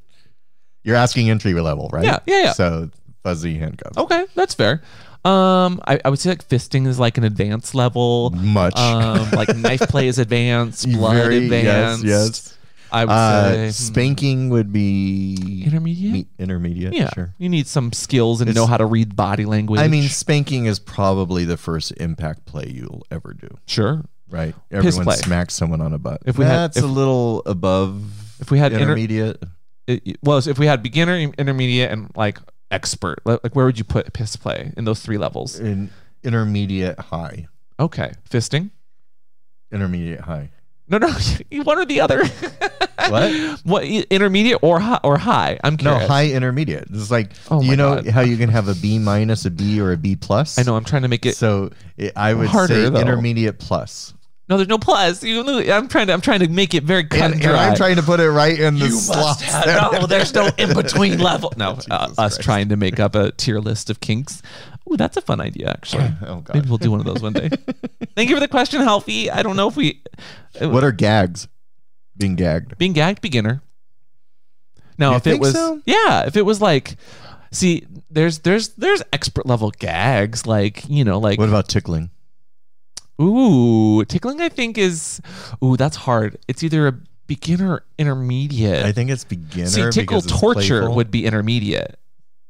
[0.83, 2.03] you're asking entry level, right?
[2.03, 2.51] Yeah, yeah, yeah.
[2.53, 2.89] So
[3.23, 3.97] fuzzy handcuffs.
[3.97, 4.81] Okay, that's fair.
[5.27, 8.29] Um, I, I would say like fisting is like an advanced level.
[8.31, 8.77] Much.
[8.77, 12.03] Um, like knife play is advanced, blood Very- advanced.
[12.05, 12.53] Yes, yes.
[12.89, 16.13] I would Uh, say hmm, spanking would be intermediate.
[16.13, 16.93] me- intermediate.
[16.93, 17.33] yeah, sure.
[17.37, 19.81] you need some skills and know how to read body language.
[19.81, 24.05] I mean, spanking is probably the first impact play you'll ever do, sure.
[24.29, 24.55] right?
[24.71, 25.15] Everyone play.
[25.17, 26.21] smacks someone on a butt.
[26.25, 28.03] If we had- That's if- a little above
[28.39, 29.43] If we had inter- intermediate.
[29.87, 32.39] it, well, if we had beginner, intermediate, and like
[32.71, 35.59] expert, like where would you put piss play in those three levels?
[35.59, 35.89] in
[36.23, 37.47] intermediate high.
[37.79, 38.71] Okay, fisting.
[39.71, 40.49] Intermediate high.
[40.87, 41.07] No, no,
[41.63, 42.23] one or the other.
[43.09, 43.59] What?
[43.63, 45.59] What intermediate or high or high?
[45.63, 46.87] I'm No, high intermediate.
[46.91, 48.07] It's like Oh you know God.
[48.07, 50.57] how you can have a B minus, a B, or a B plus.
[50.59, 50.75] I know.
[50.75, 51.37] I'm trying to make it.
[51.37, 52.99] So it, I would Harder, say though.
[52.99, 54.13] intermediate plus.
[54.49, 55.23] No, there's no plus.
[55.23, 55.41] You,
[55.71, 56.13] I'm trying to.
[56.13, 57.67] I'm trying to make it very cut And, and and dry.
[57.69, 59.41] I'm trying to put it right in the You slots.
[59.43, 59.65] have.
[59.91, 61.53] No, there's no in between level.
[61.57, 62.41] No, uh, Jesus us Christ.
[62.41, 64.41] trying to make up a tier list of kinks.
[64.89, 66.09] Ooh, that's a fun idea, actually.
[66.25, 66.53] Oh, God.
[66.55, 67.49] Maybe we'll do one of those one day.
[68.15, 69.29] Thank you for the question, Halfie.
[69.29, 70.01] I don't know if we
[70.61, 71.49] What are gags?
[72.15, 72.77] Being gagged.
[72.77, 73.61] being gagged beginner.
[74.97, 75.81] Now, You if it was, so?
[75.85, 76.95] yeah, if it was like,
[77.51, 82.09] see, there's there's there's expert level gags, like you know, like What about tickling?
[83.21, 84.41] Ooh, tickling.
[84.41, 85.21] I think is
[85.63, 86.37] ooh, that's hard.
[86.47, 86.93] It's either a
[87.27, 88.85] beginner intermediate.
[88.85, 89.67] I think it's beginner.
[89.67, 90.95] see, tickle torture playful.
[90.95, 91.99] would be intermediate.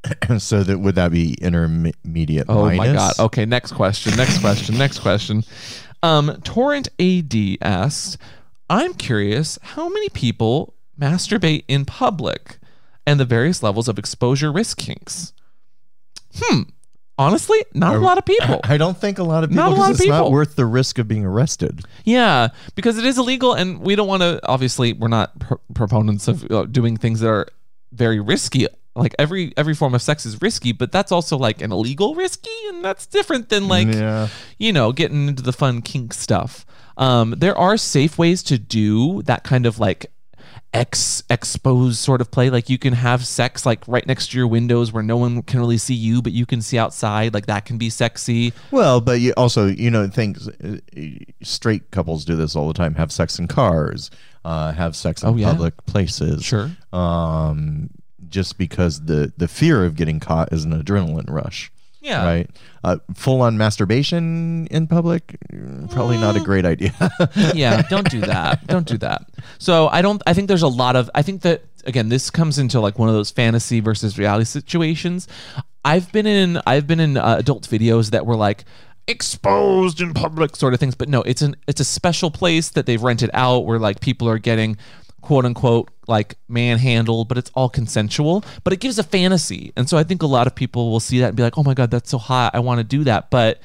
[0.38, 2.46] so that would that be intermediate?
[2.48, 2.78] Oh minus?
[2.78, 3.20] my god.
[3.20, 4.16] Okay, next question.
[4.16, 4.78] Next question.
[4.78, 5.44] Next question.
[6.04, 8.18] Um, Torrent AD asked,
[8.70, 12.60] "I'm curious, how many people masturbate in public,
[13.06, 15.34] and the various levels of exposure risk kinks?"
[16.36, 16.64] Hmm.
[17.20, 18.62] Honestly, not a lot of people.
[18.64, 19.64] I don't think a lot of people.
[19.64, 21.84] Not a lot of it's not worth the risk of being arrested.
[22.06, 24.40] Yeah, because it is illegal, and we don't want to.
[24.48, 27.48] Obviously, we're not pr- proponents of uh, doing things that are
[27.92, 28.68] very risky.
[28.96, 32.52] Like every every form of sex is risky, but that's also like an illegal risky,
[32.70, 34.28] and that's different than like yeah.
[34.60, 36.66] you know getting into the fun kink stuff.
[36.98, 40.12] Um, there are safe ways to do that kind of like
[40.74, 42.50] ex exposed sort of play.
[42.50, 45.60] Like you can have sex like right next to your windows where no one can
[45.60, 47.34] really see you, but you can see outside.
[47.34, 48.54] Like that can be sexy.
[48.72, 50.48] Well, but you also, you know, things.
[50.48, 50.78] uh,
[51.44, 52.96] Straight couples do this all the time.
[52.96, 54.10] Have sex in cars.
[54.44, 55.52] Uh, have sex in Oh, yeah?
[55.52, 56.44] public places.
[56.44, 56.72] Sure.
[56.94, 57.90] Um,
[58.30, 61.72] just because the the fear of getting caught is an adrenaline rush.
[62.08, 62.26] Yeah.
[62.26, 62.50] Right.
[62.86, 66.94] Uh, full on masturbation in public, mm, probably not a great idea.
[67.54, 68.66] yeah, don't do that.
[68.68, 69.30] Don't do that.
[69.60, 70.24] So I don't.
[70.26, 71.10] I think there's a lot of.
[71.14, 75.28] I think that again, this comes into like one of those fantasy versus reality situations.
[75.84, 76.62] I've been in.
[76.66, 78.64] I've been in uh, adult videos that were like
[79.10, 82.86] exposed in public sort of things but no it's an it's a special place that
[82.86, 84.76] they've rented out where like people are getting
[85.22, 88.44] quote unquote like manhandled but it's all consensual.
[88.64, 89.74] But it gives a fantasy.
[89.76, 91.64] And so i think a lot of people will see that and be like oh
[91.64, 92.56] my god that's so hot.
[92.56, 93.30] I want to do that.
[93.30, 93.60] But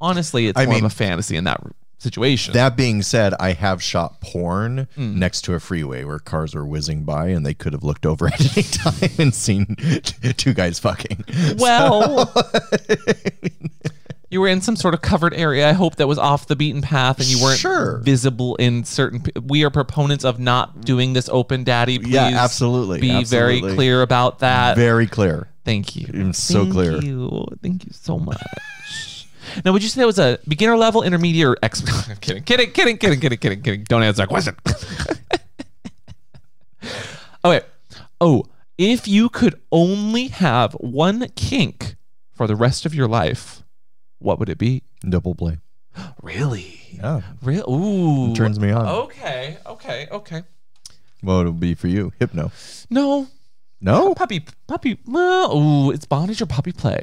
[0.00, 1.60] honestly it's I more mean- of a fantasy in that
[1.98, 2.52] situation.
[2.54, 5.20] That being said, I have shot porn Hmm.
[5.20, 8.26] next to a freeway where cars were whizzing by, and they could have looked over
[8.32, 9.76] at any time and seen
[10.36, 11.24] two guys fucking.
[11.58, 12.32] Well,
[14.32, 15.68] you were in some sort of covered area.
[15.68, 17.98] I hope that was off the beaten path and you weren't Sure.
[17.98, 19.20] visible in certain.
[19.20, 21.98] p- We are proponents of not doing this open, Daddy.
[21.98, 23.74] Please Yeah, absolutely, Be very absolutely.
[23.74, 24.76] clear about that.
[24.76, 25.48] Very clear.
[25.66, 26.08] Thank you.
[26.14, 27.00] I'm so Thank clear.
[27.02, 27.46] You.
[27.62, 28.40] Thank you so much.
[29.66, 32.08] now, would you say that was a beginner level, intermediate, or expert?
[32.10, 33.84] I'm kidding, kidding, kidding, kidding, kidding, kidding, kidding.
[33.84, 34.56] Don't answer that question.
[37.44, 37.60] okay.
[38.20, 38.46] Oh,
[38.78, 41.96] if you could only have one kink
[42.32, 43.61] for the rest of your life,
[44.24, 44.82] what would it be?
[45.08, 45.58] Double play.
[46.22, 46.78] Really?
[46.92, 47.20] Yeah.
[47.42, 47.68] Real?
[47.70, 48.34] Ooh.
[48.34, 48.86] Turns me on.
[48.86, 49.58] Okay.
[49.66, 50.08] Okay.
[50.10, 50.42] Okay.
[51.20, 52.12] What would it be for you?
[52.18, 52.50] Hypno.
[52.90, 53.26] No,
[53.80, 54.14] No?
[54.14, 57.02] puppy puppy well ooh it's bondage or puppy play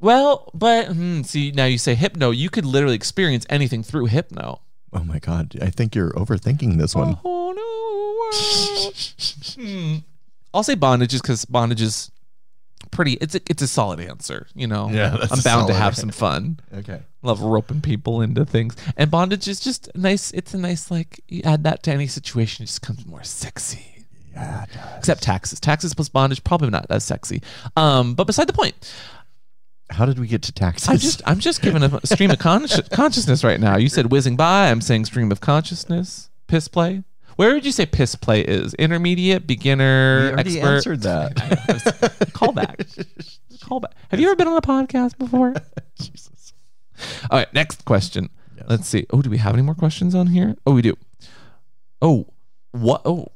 [0.00, 4.60] well but hmm, see now you say hypno you could literally experience anything through hypno
[4.92, 5.56] Oh my god.
[5.62, 7.18] I think you're overthinking this one.
[7.24, 8.90] oh no.
[9.62, 9.96] Hmm.
[10.54, 12.10] i'll say bondage just because bondage is
[12.90, 15.96] pretty it's a, it's a solid answer you know Yeah, that's i'm bound to have
[15.96, 17.00] some fun Okay.
[17.22, 21.42] love roping people into things and bondage is just nice it's a nice like you
[21.44, 24.64] add that to any situation it just comes more sexy Yeah.
[24.98, 27.42] except taxes taxes plus bondage probably not as sexy
[27.76, 28.92] um but beside the point
[29.90, 30.88] How did we get to taxes?
[30.88, 33.76] I'm just I'm just giving a stream of consci- consciousness right now.
[33.76, 34.70] You said whizzing by.
[34.70, 36.30] I'm saying stream of consciousness.
[36.46, 37.02] Piss play.
[37.40, 38.74] Where would you say piss play is?
[38.74, 40.62] Intermediate, beginner, expert.
[40.62, 42.30] answered that.
[42.34, 42.86] Call back.
[43.62, 43.94] Call back.
[44.10, 45.54] Have you ever been on a podcast before?
[45.98, 46.52] Jesus.
[47.30, 48.28] All right, next question.
[48.58, 48.66] Yes.
[48.68, 49.06] Let's see.
[49.08, 50.54] Oh, do we have any more questions on here?
[50.66, 50.98] Oh, we do.
[52.02, 52.26] Oh,
[52.72, 53.00] what?
[53.06, 53.28] Oh,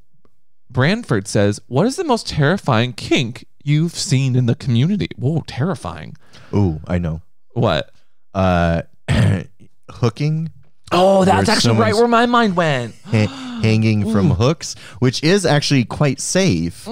[0.69, 6.15] Branford says, "What is the most terrifying kink you've seen in the community?" Whoa, terrifying.
[6.53, 7.23] Oh, I know.
[7.55, 7.91] What?
[8.35, 8.83] Uh,
[9.91, 10.51] hooking,
[10.93, 12.95] Oh, that's actually right where my mind went.
[13.65, 16.87] ha- hanging from hooks, which is actually quite safe,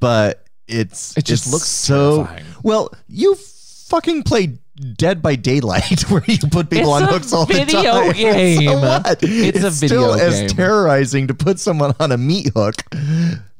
[0.00, 1.18] but it's Mm.
[1.18, 2.44] It just it's looks so terrifying.
[2.62, 2.90] well.
[3.08, 4.58] You fucking play
[4.96, 8.12] Dead by Daylight, where you put people It's on hooks all the time.
[8.14, 8.62] game.
[8.68, 9.18] So what?
[9.22, 10.48] It's a still video as game.
[10.50, 12.74] terrorizing to put someone on a meat hook.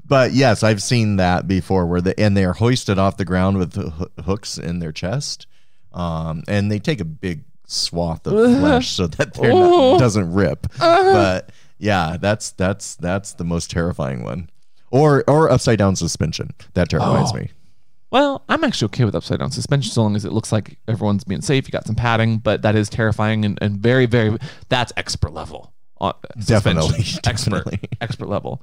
[0.05, 3.57] But yes, I've seen that before, where the and they are hoisted off the ground
[3.59, 5.47] with hoo- hooks in their chest,
[5.95, 10.67] um, and they take a big swath of flesh so that they're not, doesn't rip.
[10.79, 14.51] But yeah, that's that's that's the most terrifying one,
[14.91, 17.37] or or upside down suspension that terrifies Oh.
[17.37, 17.51] me.
[18.11, 21.25] Well, I'm actually okay with upside down suspension so long as it looks like everyone's
[21.25, 21.67] being safe.
[21.67, 24.39] You got some padding, but that is terrifying and, and very, very.
[24.69, 25.73] That's expert level.
[26.01, 26.77] Uh, suspension.
[26.77, 27.25] Definitely, expert,
[27.65, 27.81] definitely.
[28.01, 28.63] expert level.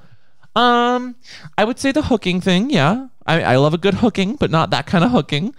[0.55, 1.16] Um,
[1.57, 2.70] I would say the hooking thing.
[2.70, 5.53] Yeah, I, I love a good hooking, but not that kind of hooking.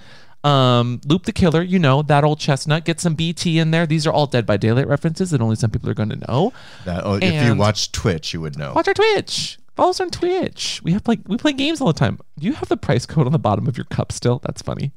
[0.44, 2.84] Um, Loop the Killer, you know that old chestnut.
[2.84, 3.86] Get some BT in there.
[3.86, 6.52] These are all Dead by Daylight references that only some people are going to know.
[6.84, 8.72] That oh, if you And- watch Twitch, you would know.
[8.74, 9.58] Watch our Twitch.
[9.74, 10.80] Follow us on Twitch.
[10.84, 12.20] We have like we play games all the time.
[12.38, 14.38] Do you have the price code on the bottom of your cup still?
[14.44, 14.92] That's funny.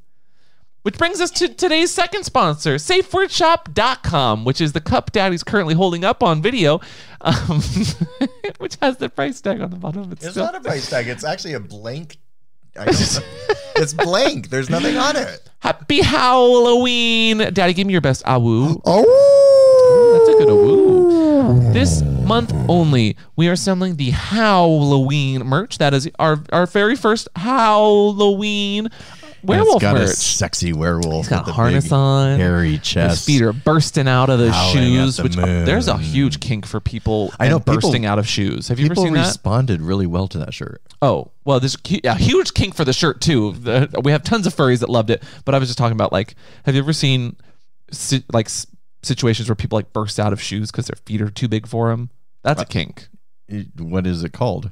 [0.84, 6.06] Which brings us to today's second sponsor, SafeWordShop.com, which is the cup Daddy's currently holding
[6.06, 6.80] up on video,
[7.22, 7.62] um,
[8.60, 10.45] which has the price tag on the bottom of it It's still.
[10.45, 11.08] not a price tag.
[11.08, 12.18] It's actually a blank.
[13.80, 14.50] It's blank.
[14.50, 15.48] There's nothing on it.
[15.60, 17.38] Happy Halloween.
[17.54, 18.82] Daddy, give me your best awoo.
[18.86, 21.74] Oh, That's a good awoo.
[21.74, 25.78] This month only, we are selling the Halloween merch.
[25.78, 28.90] That is our, our very first Halloween
[29.44, 31.26] werewolf it's got a sexy werewolf.
[31.26, 32.40] He's got with a harness on.
[32.40, 33.26] hairy His chest.
[33.26, 36.80] feet are bursting out of the shoes, the which uh, there's a huge kink for
[36.80, 37.32] people.
[37.40, 38.68] I know, and people- bursting out of shoes.
[38.68, 39.28] Have you ever seen that?
[39.28, 40.82] responded really well to that shirt.
[41.02, 43.52] Oh, well, there's a huge kink for the shirt too.
[43.54, 46.12] The- we have tons of furries that loved it, but I was just talking about
[46.12, 46.36] like,
[46.66, 47.36] have you ever seen
[48.34, 48.50] like
[49.04, 51.90] situations where people like burst out of shoes because their feet are too big for
[51.90, 52.10] them?
[52.44, 53.08] That's a kink.
[53.78, 54.72] What is it called?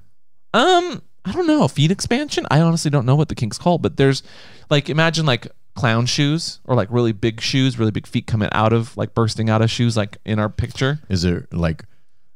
[0.54, 1.68] Um, I don't know.
[1.68, 2.46] Feet expansion?
[2.52, 4.22] I honestly don't know what the kink's called, but there's
[4.70, 8.74] like imagine like clown shoes or like really big shoes, really big feet coming out
[8.74, 11.00] of like bursting out of shoes, like in our picture.
[11.10, 11.84] Is it like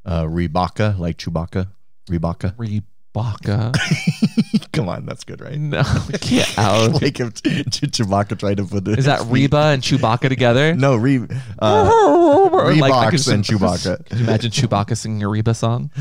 [0.06, 1.68] uh, Rebecca, like Chewbacca?
[2.10, 2.56] Rebecca?
[2.60, 3.76] Chewbacca.
[4.72, 5.58] Come on, that's good, right?
[5.58, 5.84] no,
[6.22, 7.02] get out.
[7.02, 9.00] like if Ch- Ch- Chewbacca tried to put it.
[9.00, 10.76] Is that Reba and Chewbacca together?
[10.76, 11.28] No, Re-
[11.60, 14.06] uh, Or like, I Reeboks and Chewbacca.
[14.06, 15.92] Can you imagine Chewbacca singing a Reba song?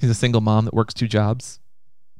[0.00, 1.58] He's a single mom that works two jobs.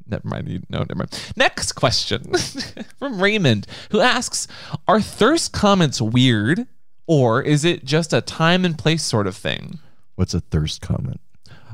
[0.07, 0.49] Never mind.
[0.49, 1.33] You, no, never mind.
[1.37, 2.33] Next question
[2.99, 4.47] from Raymond, who asks
[4.87, 6.67] Are thirst comments weird,
[7.07, 9.79] or is it just a time and place sort of thing?
[10.15, 11.21] What's a thirst comment?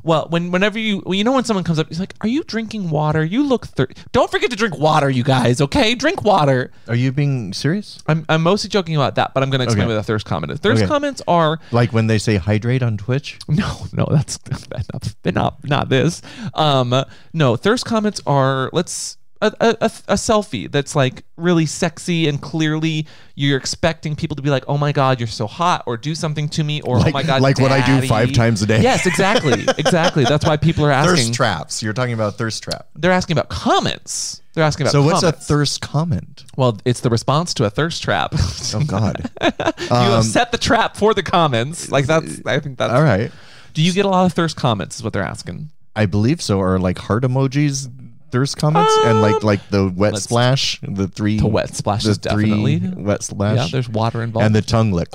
[0.09, 2.43] Well, when whenever you well, you know when someone comes up, he's like, "Are you
[2.43, 3.23] drinking water?
[3.23, 5.61] You look thir Don't forget to drink water, you guys.
[5.61, 6.71] Okay, drink water.
[6.89, 8.03] Are you being serious?
[8.07, 9.95] I'm, I'm mostly joking about that, but I'm going to explain Okay.
[9.95, 10.61] what a thirst comment is.
[10.61, 10.89] Thirst Okay.
[10.89, 13.39] comments are Like when they say hydrate on Twitch?
[13.49, 14.39] No, no, that's
[14.95, 16.23] not not, not this.
[16.55, 16.95] Um,
[17.35, 23.07] no, thirst comments are let's a, a, a, selfie that's like really sexy and clearly
[23.37, 26.49] you're expecting people to be like, oh my god, you're so hot, or do something
[26.49, 28.83] to me, or Like- oh my god, like what I do five times a day.
[28.83, 30.25] Yes, exactly, exactly.
[30.25, 31.17] That's why people are asking.
[31.17, 31.83] Thirst traps.
[31.83, 32.89] You're talking about thirst trap.
[32.97, 34.43] they're asking about comments.
[34.55, 36.45] They're asking about So what's a thirst comment?
[36.57, 38.35] well, it's the response to a thirst trap.
[38.75, 39.31] Oh God.
[39.41, 39.49] you
[39.91, 41.91] Um, have set the trap for the comments.
[41.91, 43.31] Like that's, I think that's All right.
[43.73, 44.97] Do you get a lot of thirst comments?
[44.97, 45.71] Is what they're asking.
[45.95, 46.59] I believe so.
[46.59, 47.89] Or like heart emojis,
[48.31, 51.39] thirst comments, and like like the wet Um, splash, the three.
[51.39, 53.03] The wet splashes, the three definitely.
[53.03, 53.57] wet splash.
[53.57, 54.47] Yeah, there's water involved.
[54.47, 55.09] and the tongue lick.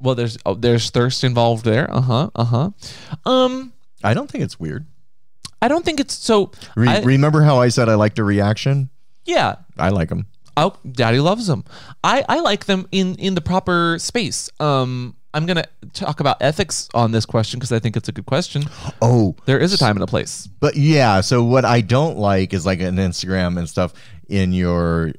[0.00, 1.92] well, there's oh, there's thirst involved there.
[1.92, 2.30] Uh huh.
[2.34, 2.70] Uh huh.
[3.24, 3.72] Um,
[4.04, 4.86] I don't think it's weird.
[5.60, 6.50] I don't think it's so.
[6.76, 8.90] Re- I- remember how I said I liked a reaction?
[9.24, 9.56] yeah.
[9.78, 10.26] I like them.
[10.56, 11.64] Oh, Daddy loves them.
[12.04, 14.50] I I like them in in the proper space.
[14.60, 15.64] Um, I'm gonna
[15.94, 18.64] talk about ethics on this question because I think it's a good question.
[19.00, 20.46] Oh, There is a time and a place.
[20.60, 23.94] But yeah, so what I don't like is like an Instagram and stuff
[24.28, 25.12] in your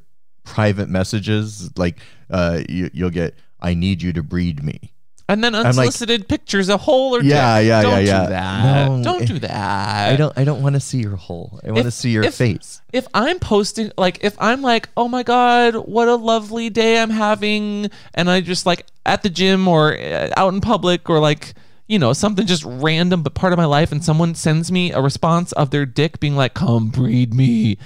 [0.44, 2.00] private messages, like
[2.30, 4.93] uh, you, you'll get, "I need you to breed me."
[5.30, 7.68] And then like- unsolicited pictures, a hole or Yeah, dick.
[7.68, 8.26] yeah, Don't yeah, do yeah.
[8.30, 8.88] that.
[8.92, 10.10] No, Don't it- do that.
[10.12, 11.60] I don't, I don't want to see your hole.
[11.66, 12.82] I want to see your if- face.
[12.92, 17.10] if I'm posting, like, if I'm like, oh my God, what a lovely day I'm
[17.10, 21.54] having, and I just like at the gym or uh, out in public or like,
[21.88, 25.02] you know, something just random but part of my life, and someone sends me a
[25.02, 27.78] response of their dick being like, come breed me.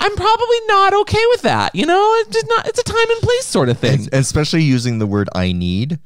[0.00, 1.74] I'm probably not okay with that.
[1.74, 4.00] You know, it's just not, it's a time and place sort of thing.
[4.00, 5.98] And especially using the word "I need."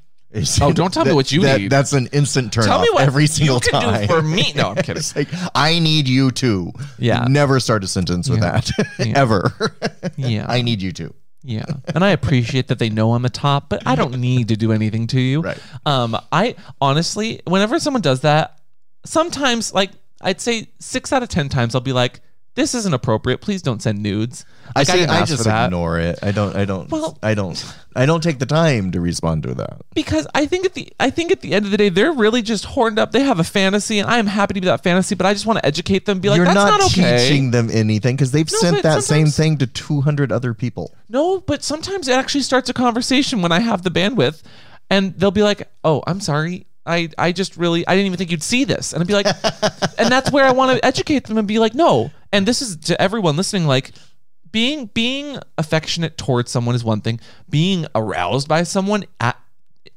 [0.61, 1.71] Oh, don't tell me what you that- need.
[1.71, 4.01] That's an instant turn Tell me what every single you can time.
[4.01, 4.53] do for me.
[4.55, 4.97] No, I'm kidding.
[4.97, 6.73] it's like I need you to.
[6.99, 7.27] Yeah.
[7.29, 8.61] Never start a sentence with Yeah.
[8.61, 9.13] that Yeah.
[9.15, 9.53] ever.
[10.17, 10.47] Yeah.
[10.49, 11.15] I need you to.
[11.43, 11.65] Yeah.
[11.95, 14.71] And I appreciate that they know I'm a top, but I don't need to do
[14.73, 15.41] anything to you.
[15.43, 15.59] Right.
[15.85, 18.59] Um, I honestly, whenever someone does that,
[19.05, 22.21] sometimes like I'd say six out of ten times I'll be like,
[22.55, 23.41] this isn't appropriate.
[23.41, 24.45] Please don't send nudes.
[24.77, 26.19] I say didn't I just ignore it.
[26.23, 26.55] I don't.
[26.55, 26.91] I don't.
[26.91, 27.63] Well- I don't.
[27.95, 29.83] I don't take the time to respond to that.
[29.95, 32.41] because I think at the I think at the end of the day they're really
[32.41, 33.13] just horned up.
[33.13, 35.15] They have a fantasy, and I am happy to be that fantasy.
[35.15, 36.21] But I just want to educate them.
[36.21, 37.19] Be like, You're that's not, not, okay.
[37.19, 40.95] teaching them anything because they've No, sent that same thing to 200 other people.
[41.09, 44.43] No, but sometimes it actually starts a conversation when I have the bandwidth,
[44.91, 48.33] and they'll be like, "Oh, I'm sorry." I, I just really I didn't even think
[48.33, 49.27] you'd see this and I'd be like
[49.99, 52.77] and that's where I want to educate them and be like no and this is
[52.77, 53.93] to everyone listening like
[54.53, 57.19] being being affectionate towards someone is one thing.
[57.49, 59.39] Being aroused by someone at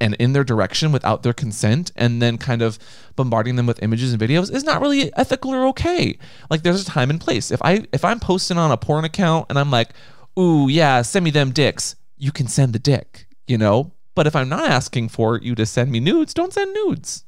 [0.01, 2.77] and in their direction without their consent and then kind of
[3.15, 6.17] bombarding them with images and videos is not really ethical or okay.
[6.49, 7.51] Like there's a time and place.
[7.51, 9.89] If i if i'm posting on a porn account and i'm like
[10.37, 13.91] ooh yeah send me them dicks you can send the dick you know?
[14.15, 17.23] But if i'm not asking for you to send me nudes don't send nudes.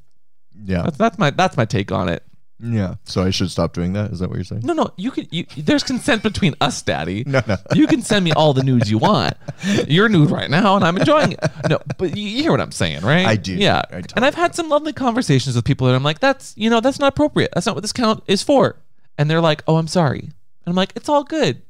[0.60, 0.84] Yeah.
[0.84, 2.24] that's, that's my that's my take on it
[2.60, 2.96] Yeah.
[3.04, 4.12] So I should stop doing that.
[4.12, 4.62] Is that what you're saying?
[4.66, 7.58] no no you can you there's consent between us daddy No, no.
[7.76, 9.36] you can send me all the nudes you want.
[9.88, 11.40] You're nude right now, and I'm enjoying it.
[11.70, 13.26] No, but you you hear what I'm saying, right?
[13.28, 13.54] I do.
[13.54, 16.70] Yeah, I and I've had some lovely conversations with people that I'm like, "That's you
[16.70, 17.52] know, that's not appropriate.
[17.54, 18.78] That's not what this count is for."
[19.18, 20.32] And they're like, "Oh, I'm sorry." And
[20.66, 21.62] I'm like, "It's all good.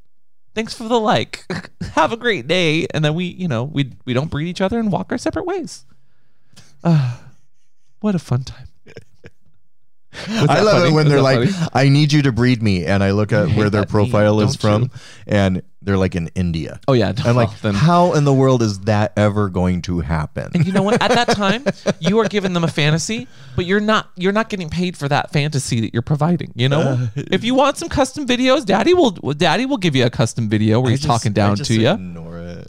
[0.56, 1.46] Thanks for the like.
[1.96, 4.80] Have a great day." And then we, you know, we we don't breed each other
[4.80, 5.86] and walk our separate ways.
[6.84, 7.22] Ah,
[8.00, 8.67] what a fun time.
[10.28, 10.90] I love funny?
[10.90, 11.70] it when they're like, funny?
[11.74, 14.56] "I need you to breed me," and I look at hate where their profile is
[14.56, 14.88] don't you?
[14.90, 16.80] from, and they're like in India.
[16.88, 20.52] "Oh yeah," I'm like, then- how in the world is that ever going to happen?
[20.54, 21.02] And you know what?
[21.02, 21.66] At that time,
[22.00, 25.32] you are giving them a fantasy, but you're not you're not getting paid for that
[25.32, 26.52] fantasy that you're providing.
[26.56, 30.06] You know, Uh, if you want some custom videos, Daddy will Daddy will give you
[30.06, 31.90] a custom video where I he's just- talking I down to you.
[31.92, 32.68] Ignore it.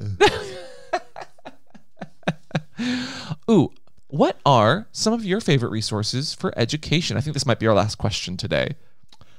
[3.50, 3.72] Ooh,
[4.08, 7.16] what are some of your favorite resources for education?
[7.16, 8.76] I think this might be our last question today.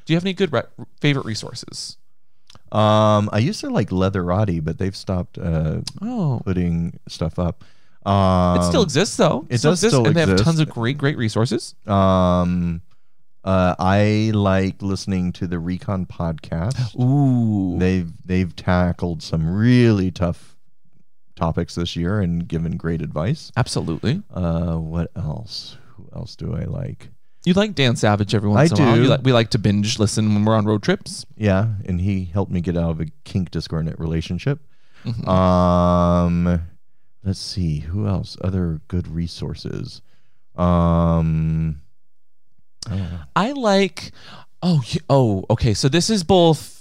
[0.05, 0.63] Do you have any good re-
[1.01, 1.97] favorite resources?
[2.71, 7.63] Um, I used to like Leatherati, but they've stopped uh, Oh, putting stuff up.
[8.05, 9.45] Um, it still exists though.
[9.49, 11.75] it does still and they have tons of great great resources.
[11.85, 12.81] Um,
[13.43, 16.99] Uh, I like listening to the Recon podcast.
[16.99, 17.77] Ooh.
[17.79, 20.55] They've they've tackled some really tough
[21.39, 23.51] topics this year and given great advice.
[23.57, 24.21] Absolutely.
[24.33, 25.77] Uh, what else?
[25.95, 27.09] Who else do I like?
[27.45, 28.95] You like Dan Savage every once I in a while.
[28.95, 29.01] do.
[29.03, 31.25] You like, we like to binge listen when we're on road trips.
[31.37, 34.59] Yeah, and he helped me get out of a kink discordant relationship.
[35.05, 35.25] Mhm.
[35.27, 36.61] Um,
[37.23, 38.35] let's see who else.
[38.41, 40.01] Other good resources.
[40.57, 41.81] Um,
[42.87, 43.19] I.
[43.35, 44.11] I like.
[44.61, 45.73] Oh, oh, okay.
[45.73, 46.78] So this is both.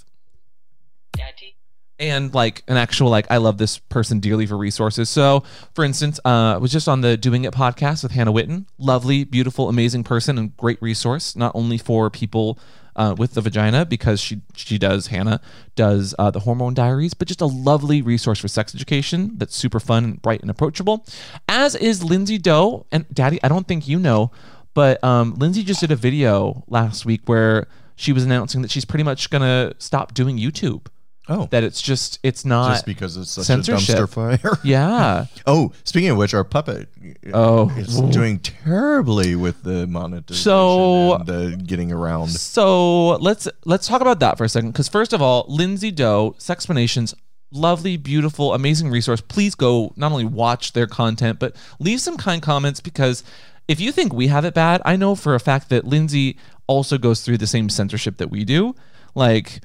[1.99, 5.09] And like an actual like I love this person dearly for resources.
[5.09, 5.43] So,
[5.73, 8.67] for instance, uh, I was just on the Doing It podcast with Hannah Witton.
[8.77, 12.57] Lovely, beautiful, amazing person and great resource not only for people
[12.99, 15.39] uh, with the vagina because she she does Hannah
[15.75, 19.79] does uh, the Hormone Diaries, but just a lovely resource for sex education that's super
[19.79, 21.05] fun, and bright, and approachable.
[21.47, 23.39] As is Lindsay Doe and Daddy.
[23.41, 24.31] I don't think you know,
[24.73, 28.85] but um, Lindsay just did a video last week where she was announcing that she's
[28.85, 30.87] pretty much gonna stop doing YouTube
[31.31, 33.95] Oh, that it's just it's not just because it's such censorship.
[33.95, 34.57] a dumpster fire.
[34.63, 36.89] yeah oh, speaking of which, our puppet
[37.33, 42.29] oh is doing terribly with the monetization So- and the getting around.
[42.29, 46.35] so let's let's talk about that for a second because first of all lindsay doe
[46.39, 47.13] sexplanations
[47.51, 52.41] lovely beautiful amazing resource please go not only watch their content but leave some kind
[52.41, 53.23] comments because
[53.67, 56.97] if you think we have it bad i know for a fact that lindsay also
[56.97, 58.75] goes through the same censorship that we do
[59.15, 59.61] like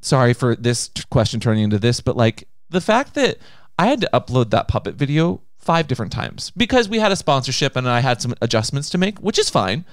[0.00, 3.38] sorry for this question turning into this, but like the fact that
[3.78, 7.76] I had to upload that puppet video five different times because we had a sponsorship
[7.76, 9.84] and I had some adjustments to make, which is fine.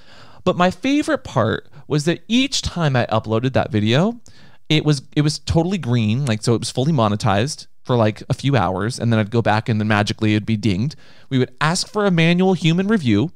[0.43, 4.21] But my favorite part was that each time I uploaded that video,
[4.69, 8.33] it was it was totally green, like so it was fully monetized for like a
[8.33, 10.95] few hours, and then I'd go back and then magically it'd be dinged.
[11.29, 13.31] We would ask for a manual human review,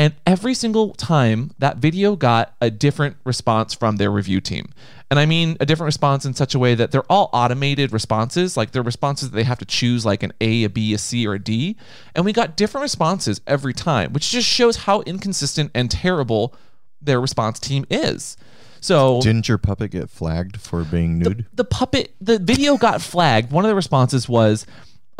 [0.00, 4.70] and every single time that video got a different response from their review team.
[5.10, 8.56] And I mean a different response in such a way that they're all automated responses.
[8.56, 11.26] Like they're responses that they have to choose like an A, a B, a C,
[11.26, 11.76] or a D.
[12.14, 16.54] And we got different responses every time, which just shows how inconsistent and terrible
[17.02, 18.38] their response team is.
[18.80, 21.44] So Didn't your puppet get flagged for being nude?
[21.52, 24.64] the puppet the video got flagged one of the responses was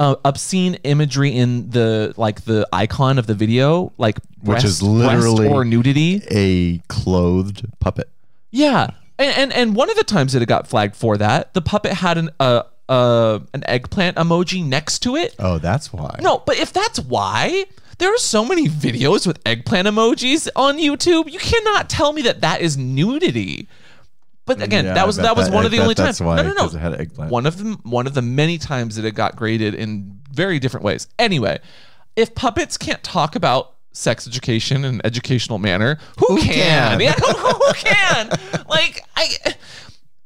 [0.00, 4.80] uh, obscene imagery in the like the icon of the video like Which is breast-
[4.80, 8.08] breast literally- or nudity a clothed puppet.
[8.50, 8.88] yeah
[9.18, 11.92] and, and and one of the times that it got flagged for that the puppet
[11.92, 16.18] had an uh uh an eggplant emoji next to it Oh, that's why.
[16.22, 17.66] no but if that's why
[17.98, 21.30] there are so many videos with eggplant emojis on YouTube.
[21.30, 23.68] You cannot tell me that that is nudity.
[24.58, 26.20] But again, Yeah, that was that was that- one of the only times.
[26.20, 26.64] why, no, no, no.
[26.66, 27.30] it had eggplant.
[27.30, 30.84] One of them, one of the many times that it got graded in very different
[30.84, 31.06] ways.
[31.18, 31.58] Anyway,
[32.16, 36.98] if puppets can't talk about sex education in an educational manner, who, Who can?
[36.98, 37.00] can?
[37.00, 38.30] Yeah, who, can?
[38.68, 39.54] like I.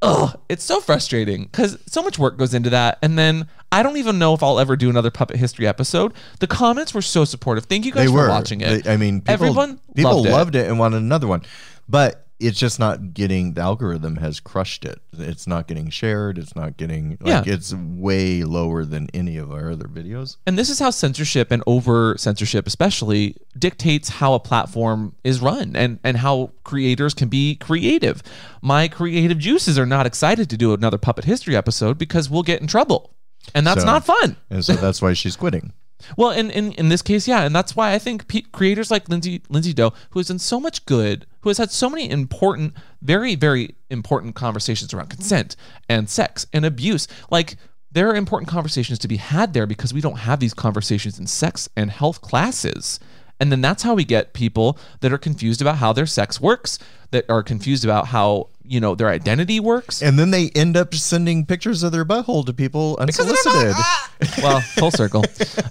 [0.02, 2.98] Ugh, it's so frustrating because so much work goes into that.
[3.00, 6.12] And then I don't even know if I'll ever do another puppet history episode.
[6.40, 7.64] The comments were so supportive.
[7.64, 8.84] Thank you guys they for were watching it.
[8.84, 10.32] They- I mean, people, Everyone people loved it.
[10.32, 11.40] loved it and wanted another one,
[11.88, 13.54] but it's just not getting.
[13.54, 15.00] The algorithm has crushed it.
[15.12, 16.36] It's not getting shared.
[16.38, 17.16] It's not getting.
[17.20, 17.54] Like, Yeah.
[17.54, 20.36] it's way lower than any of our other videos.
[20.46, 25.76] And this is how censorship and over censorship, especially, dictates how a platform is run
[25.76, 28.22] and, and how creators can be creative.
[28.62, 32.60] My creative juices are not excited to do another Puppet History episode because we'll get
[32.60, 33.14] in trouble.
[33.54, 34.36] And that's So- not fun.
[34.50, 35.72] And so that's why she's quitting.
[36.16, 39.08] Well, in, in, in this case, yeah, and that's why I think pe creators like
[39.08, 42.74] Lindsay Lindsay Doe, who has done so much good, who has had so many important,
[43.02, 45.56] very very important conversations around consent
[45.88, 47.56] and sex and abuse, like
[47.94, 51.26] there are important conversations to be had there because we don't have these conversations in
[51.28, 52.98] sex and health classes.
[53.40, 56.78] And then that's how we get people that are confused about how their sex works,
[57.12, 60.02] that are confused about how, you know, their identity works.
[60.02, 63.74] And then they end up sending pictures of their butthole to people unsolicited.
[64.42, 65.24] well, full circle.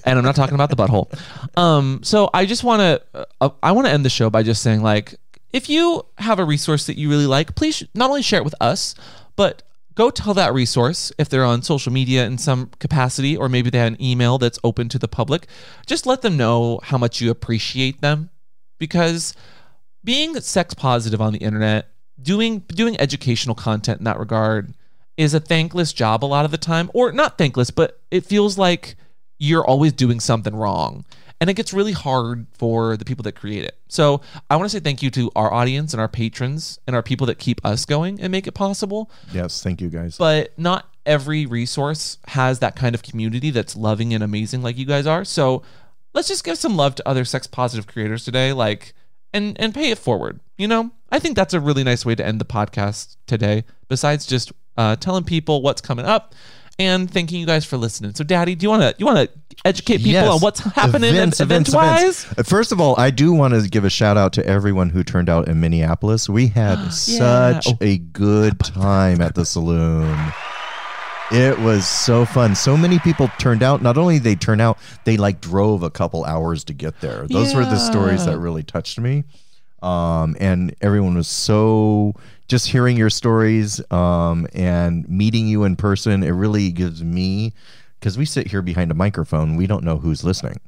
[0.06, 1.12] and I'm not talking about the butthole.
[1.58, 4.62] Um, so I just want to, uh, I want to end the show by just
[4.62, 5.16] saying, like,
[5.52, 8.46] if you have a resource that you really like, please sh- not only share it
[8.46, 8.96] with us,
[9.36, 9.64] but
[9.96, 13.78] go tell that resource if they're on social media in some capacity, or maybe they
[13.78, 15.48] have an email that's open to the public.
[15.86, 18.30] Just let them know how much you appreciate them,
[18.80, 19.36] because
[20.04, 21.93] being sex positive on the internet,
[22.24, 24.74] doing doing educational content in that regard
[25.18, 28.58] is a thankless job a lot of the time or not thankless, but it feels
[28.58, 28.96] like
[29.38, 31.06] you're always doing something wrong.
[31.42, 33.78] And it gets really hard for the people that create it.
[33.90, 37.04] So I want to say thank you to our audience and our patrons and our
[37.04, 39.12] people that keep us going and make it possible.
[39.34, 40.18] yes, thank you guys.
[40.18, 44.86] But not every resource has that kind of community that's loving and amazing like you
[44.86, 45.26] guys are.
[45.26, 45.64] So
[46.14, 48.94] let's just give some love to other sex positive creators today, like
[49.34, 50.40] and and pay it forward.
[50.58, 53.64] You know, I think that's a really nice way to end the podcast today.
[53.88, 56.34] Besides just uh, telling people what's coming up
[56.80, 58.14] and thanking you guys for listening.
[58.16, 60.28] So, Daddy, do you want to you want to educate people Yes.
[60.30, 62.02] on what's happening Events, event wise?
[62.24, 62.40] events.
[62.40, 65.04] Uh, First of all, I do want to give a shout out to everyone who
[65.04, 66.28] turned out in Minneapolis.
[66.28, 67.78] We had such Oh.
[67.82, 70.18] a good time at the saloon.
[71.32, 72.54] It was so fun.
[72.56, 73.82] So many people turned out.
[73.82, 77.26] Not only they turned out, they like drove a couple hours to get there.
[77.28, 79.24] Those were the stories that really touched me.
[79.84, 82.14] Um, and everyone was so
[82.48, 86.24] just hearing your stories um, and meeting you in person.
[86.24, 87.54] It really gives me
[88.00, 89.56] because we sit here behind a microphone.
[89.56, 90.60] We don't know who's listening.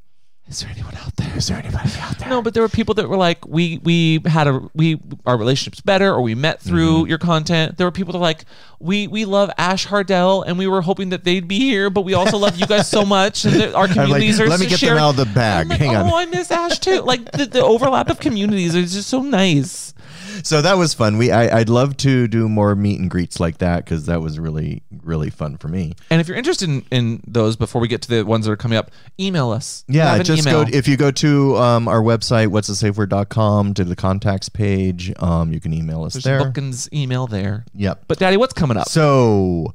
[0.48, 1.36] Is there anyone out there?
[1.36, 2.30] Is there anybody out there?
[2.30, 5.82] No, but there were people that were like, we we had a we our relationships
[5.82, 7.10] better, or we met through Mm-hmm.
[7.10, 7.78] your content.
[7.78, 8.46] There were people that were like,
[8.80, 12.14] we we love Ash Hardell, and we were hoping that they'd be here, but we
[12.14, 14.78] also love you guys so much, and our I'm like, communities are let me get
[14.78, 14.96] sharing.
[14.98, 15.68] them out of the bag.
[15.68, 16.12] Like, Hang on.
[16.12, 17.02] oh, I miss Ash too.
[17.02, 19.95] Like the, the overlap of communities is just so nice.
[20.44, 21.18] So that was fun.
[21.18, 24.40] We I, I'd love to do more meet and greets like that because that was
[24.40, 25.94] really really fun for me.
[26.10, 28.58] And if you're interested in, in those, before we get to the ones that are
[28.58, 29.84] coming up, email us.
[29.88, 30.66] Yeah, just email.
[30.66, 34.50] go if you go to um, our website, what's the safe word.com to the contacts
[34.50, 35.14] page.
[35.20, 36.44] Um, you can email us There's there.
[36.44, 37.66] Bookins email there.
[37.74, 38.06] Yep.
[38.08, 38.88] But Daddy, what's coming up?
[38.88, 39.74] So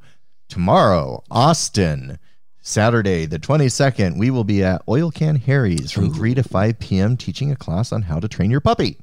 [0.49, 2.19] tomorrow, Austin,
[2.61, 7.17] Saturday the 22nd, we will be at Oil Can Harry's from 3 to 5 p.m.
[7.17, 8.97] teaching a class on how to train your puppy.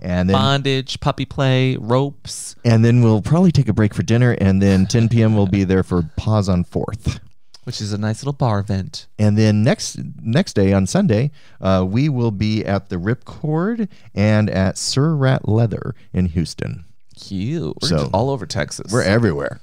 [0.00, 2.54] And then Bondage, puppy play, ropes.
[2.64, 5.34] and then we'll probably take a break for dinner and then 10 p.m.
[5.34, 7.18] we'll be there for Paws on 4th.
[7.64, 9.06] which is a nice little bar event.
[9.18, 14.48] And then next next day on Sunday, uh, we will be at the Ripcord and
[14.48, 16.84] at Sir Rat Leather in Houston.
[17.16, 17.74] Cute.
[17.82, 18.92] We're So- all over Texas.
[18.92, 19.60] We're everywhere.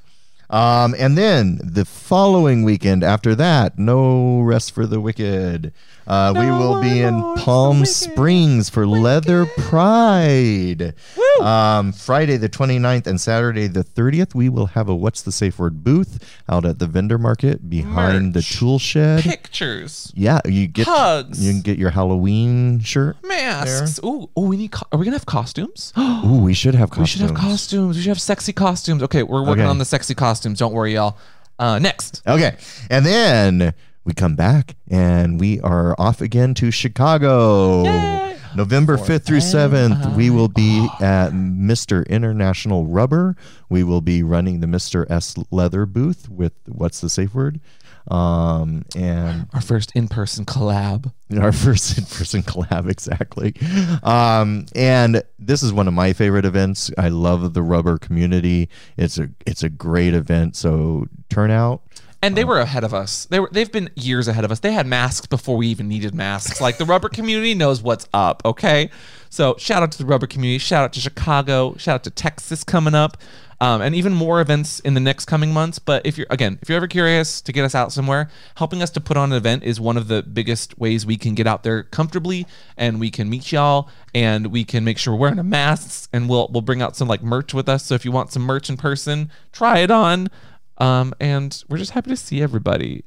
[0.50, 5.74] Um, and then the following weekend after that, no rest for the wicked.
[6.08, 7.84] Uh, we will be in Palm.
[7.86, 10.94] Springs for Leather Pride.
[11.42, 15.58] Um, Friday the 29th and Saturday the 30th, we will have a What's the Safe
[15.60, 18.58] Word booth out at the vendor market behind the Merch.
[18.60, 19.24] tool shed.
[19.24, 21.44] Pictures, Yeah, you get Hugs.
[21.46, 23.18] You can get your Halloween shirt.
[23.24, 24.00] masks.
[24.04, 24.72] Oh, ooh, we need.
[24.72, 25.92] Co- are we gonna have costumes?
[25.98, 27.00] Ooh, we should have costumes.
[27.00, 27.96] we should have costumes.
[27.98, 29.04] We should have sexy costumes.
[29.04, 29.70] Okay, we're working Okay.
[29.70, 30.60] on the sexy costumes.
[30.60, 31.18] Don't worry, y'all.
[31.58, 32.58] Uh, next, Okay.
[32.90, 33.74] And then
[34.06, 37.84] we come back and we are off again to Chicago.
[37.84, 38.38] Yay.
[38.56, 42.08] November 5th through 7th, we will be at Mr.
[42.08, 43.36] International Rubber.
[43.68, 45.06] We will be running the Mr.
[45.12, 47.60] S Leather booth with what's the safe word?
[48.08, 51.12] Um, and our first in-person collab.
[51.40, 53.56] our first in-person collab exactly
[54.04, 59.18] um, and this is one of my favorite events i love the rubber community it's
[59.18, 61.82] a it's a great event so turn out
[62.26, 63.26] And they were ahead of us.
[63.26, 64.60] They were they've been years ahead of us.
[64.60, 66.60] They had masks before we even needed masks.
[66.60, 68.90] Like the rubber community knows what's up, okay?
[69.30, 72.64] So shout out to the rubber community, shout out to Chicago, shout out to Texas
[72.64, 73.18] coming up.
[73.62, 75.78] Um, and even more events in the next coming months.
[75.78, 78.90] But if you're again, if you're ever curious to get us out somewhere, helping us
[78.92, 81.62] to put on an event is one of the biggest ways we can get out
[81.62, 85.44] there comfortably and we can meet y'all and we can make sure we're wearing a
[85.44, 87.86] masks and we'll we'll bring out some like merch with us.
[87.86, 90.30] So if you want some merch in person, try it on.
[90.78, 93.04] Um, and we're just happy to see everybody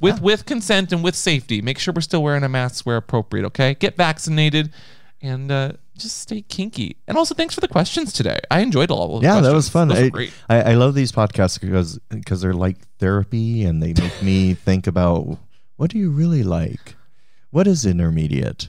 [0.00, 1.60] with with consent and with safety.
[1.60, 3.44] Make sure we're still wearing a mask where appropriate.
[3.46, 4.72] Okay, get vaccinated
[5.20, 6.96] and uh, just stay kinky.
[7.06, 8.38] And also, thanks for the questions today.
[8.50, 9.46] I enjoyed all of the yeah questions.
[9.48, 10.32] that was fun I, great.
[10.48, 14.86] I, I love these podcasts because because they're like therapy and they make me think
[14.86, 15.38] about
[15.76, 16.94] what do you really like
[17.50, 18.68] what is intermediate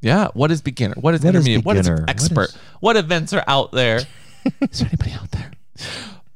[0.00, 0.28] Yeah.
[0.34, 0.94] What is beginner?
[0.98, 1.64] What is What is intermediate?
[1.64, 2.00] What is beginner?
[2.02, 2.48] What expert?
[2.48, 3.98] is- What, events are out there?
[4.60, 5.52] is there anybody out there?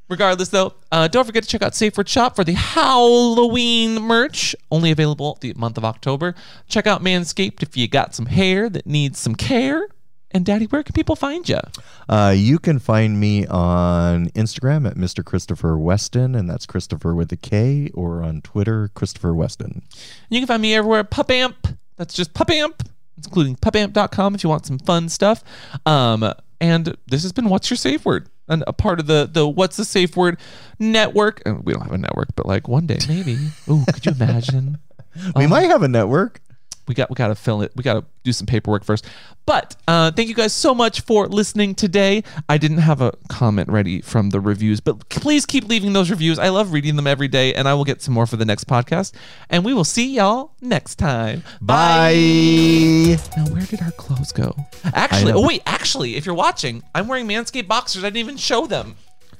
[0.09, 4.55] Regardless, though, uh, don't forget to check out Safe Word Shop for the Halloween merch,
[4.71, 6.35] only available the month of October.
[6.69, 9.89] Check out Manscaped if you got some hair that needs some care.
[10.31, 11.61] And Daddy, where can people find you?
[12.09, 15.25] Uh, you can find me on Instagram at Mr.
[15.25, 19.83] Kristopher Weston, and that's Christopher with a K, or on Twitter, Kristopher Weston.
[19.83, 19.85] And
[20.31, 21.05] You can find me everywhere.
[21.05, 21.77] Pupamp.
[21.97, 22.87] That's just Pupamp,
[23.17, 25.43] including pupamp.com if you want some fun stuff.
[25.87, 28.29] Um, and this has been What's Your Safe Word?
[28.49, 30.39] And a part of the the What's the Safe Word
[30.79, 31.43] network.
[31.45, 33.37] And we don't have a network, but like one day maybe.
[33.69, 34.79] Ooh, could you imagine?
[35.35, 36.43] We might um, have a network.
[36.89, 37.73] We got we got to fill it.
[37.77, 39.07] We got to do some paperwork first.
[39.45, 42.25] But uh, thank you guys so much for listening today.
[42.49, 46.39] I didn't have a comment ready from the reviews, but please keep leaving those reviews.
[46.39, 48.67] I love reading them every day, and I will get some more for the next
[48.67, 49.13] podcast.
[49.51, 51.43] And we will see y'all next time.
[51.61, 53.17] Bye.
[53.37, 54.55] Now, where did our clothes go?
[54.93, 58.05] Actually, oh wait, actually, if you're watching, I'm wearing Manscaped boxers.
[58.05, 58.97] I didn't even show them.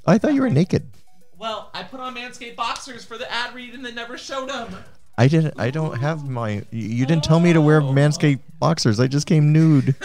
[0.07, 0.89] I thought you were naked.
[1.39, 4.75] Well, I put on Manscaped boxers for the ad read and then never showed them.
[5.19, 5.55] I didn't.
[5.59, 6.65] I don't have my.
[6.71, 7.93] You didn't tell me to wear oh.
[7.93, 9.01] Manscaped boxers.
[9.01, 9.95] I just came nude.